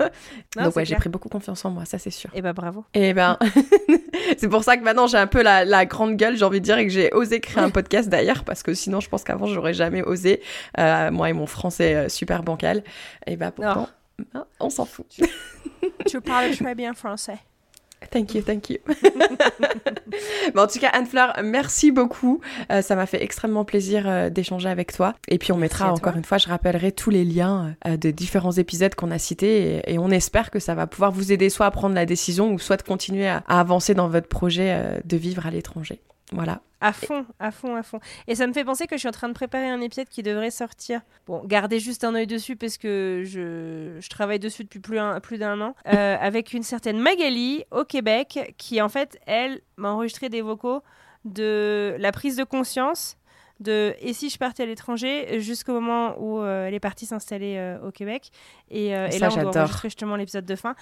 [0.57, 2.29] donc ouais j'ai pris beaucoup confiance en moi ça c'est sûr.
[2.33, 2.85] Et bah bravo.
[2.93, 3.37] Et ben
[4.37, 6.65] c'est pour ça que maintenant j'ai un peu la, la grande gueule j'ai envie de
[6.65, 9.47] dire et que j'ai osé créer un podcast d'ailleurs parce que sinon je pense qu'avant
[9.47, 10.41] j'aurais jamais osé.
[10.77, 12.83] Euh, moi et mon français euh, super bancal.
[13.27, 13.89] Et bah pourtant
[14.33, 15.05] hein, on s'en fout.
[16.07, 17.37] Tu parles très bien français
[18.11, 18.77] Thank you, thank you.
[20.55, 22.41] en tout cas, Anne-Fleur, merci beaucoup.
[22.71, 25.15] Euh, ça m'a fait extrêmement plaisir euh, d'échanger avec toi.
[25.27, 28.51] Et puis, on mettra encore une fois, je rappellerai tous les liens euh, de différents
[28.51, 29.81] épisodes qu'on a cités.
[29.91, 32.59] Et, on espère que ça va pouvoir vous aider soit à prendre la décision ou
[32.59, 36.01] soit de continuer à avancer dans votre projet de vivre à l'étranger.
[36.31, 36.61] Voilà.
[36.81, 37.99] À fond, à fond, à fond.
[38.27, 40.21] Et ça me fait penser que je suis en train de préparer un épisode qui
[40.21, 41.01] devrait sortir.
[41.27, 45.37] Bon, gardez juste un œil dessus parce que je, je travaille dessus depuis plus, plus
[45.37, 45.75] d'un an.
[45.87, 50.81] Euh, avec une certaine Magali au Québec qui, en fait, elle m'a enregistré des vocaux
[51.23, 53.17] de la prise de conscience
[53.63, 57.55] de et si je partais à l'étranger jusqu'au moment où euh, elle est partie s'installer
[57.57, 58.29] euh, au Québec?
[58.69, 60.75] Et, euh, et là on doit justement l'épisode de fin.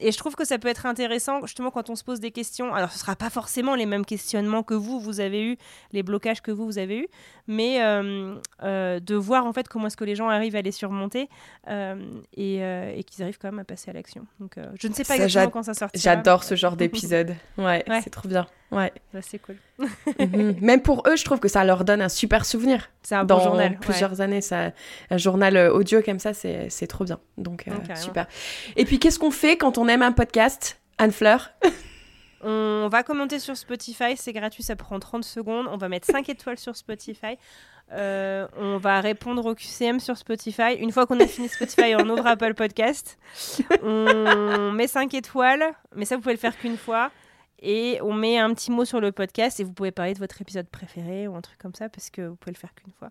[0.00, 2.74] Et je trouve que ça peut être intéressant justement quand on se pose des questions.
[2.74, 5.56] Alors ce sera pas forcément les mêmes questionnements que vous vous avez eu
[5.92, 7.08] les blocages que vous vous avez eu
[7.46, 11.28] mais de voir en fait comment est-ce que les gens arrivent à les surmonter
[11.68, 14.26] et, et qu'ils arrivent quand même à passer à l'action.
[14.40, 16.14] Donc je ne sais pas exactement quand ça sortira.
[16.14, 17.34] j'adore ce genre d'épisode.
[17.58, 18.00] Ouais, ouais.
[18.02, 18.92] c'est trop bien Ouais.
[19.20, 19.56] c'est cool.
[20.18, 20.56] Mhm.
[20.60, 22.90] Même pour eux, je trouve que ça leur donne un super souvenir.
[23.02, 23.78] C'est un bon Dans journal.
[23.78, 24.72] plusieurs années, ça,
[25.10, 27.20] un journal euh, audio comme ça, c'est trop bien.
[27.36, 28.26] Donc, euh, super.
[28.76, 31.50] Et puis, qu'est-ce qu'on fait quand on aime un podcast, Anne-Fleur
[32.44, 35.68] On va commenter sur Spotify, c'est gratuit, ça prend 30 secondes.
[35.70, 37.38] On va mettre 5 étoiles sur Spotify.
[37.92, 40.74] Euh, on va répondre au QCM sur Spotify.
[40.80, 43.16] Une fois qu'on a fini Spotify, on ouvre Apple Podcast.
[43.84, 45.64] On met 5 étoiles,
[45.94, 47.12] mais ça, vous pouvez le faire qu'une fois
[47.62, 50.40] et on met un petit mot sur le podcast et vous pouvez parler de votre
[50.40, 53.10] épisode préféré ou un truc comme ça parce que vous pouvez le faire qu'une fois.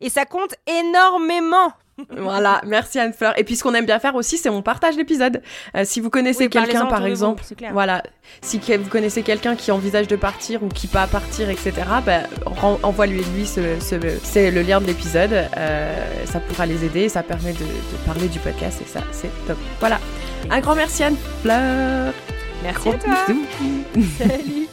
[0.00, 1.72] Et ça compte énormément.
[2.10, 3.38] voilà, merci Anne-Fleur.
[3.38, 5.40] Et puis ce qu'on aime bien faire aussi, c'est on partage l'épisode.
[5.76, 8.02] Euh, si vous connaissez quelqu'un, par exemple, voilà,
[8.40, 11.72] si vous connaissez quelqu'un qui envisage de partir ou qui pas partir, etc.,
[12.04, 12.22] bah,
[12.82, 13.60] envoie-lui lui ce,
[14.22, 15.32] c'est le lien de l'épisode.
[15.56, 19.30] Euh, ça pourra les aider, ça permet de, de parler du podcast et ça, c'est
[19.46, 19.58] top.
[19.78, 20.00] Voilà.
[20.50, 22.12] Un grand merci Anne-Fleur.
[22.62, 23.14] Merci à toi.
[24.18, 24.68] Salut.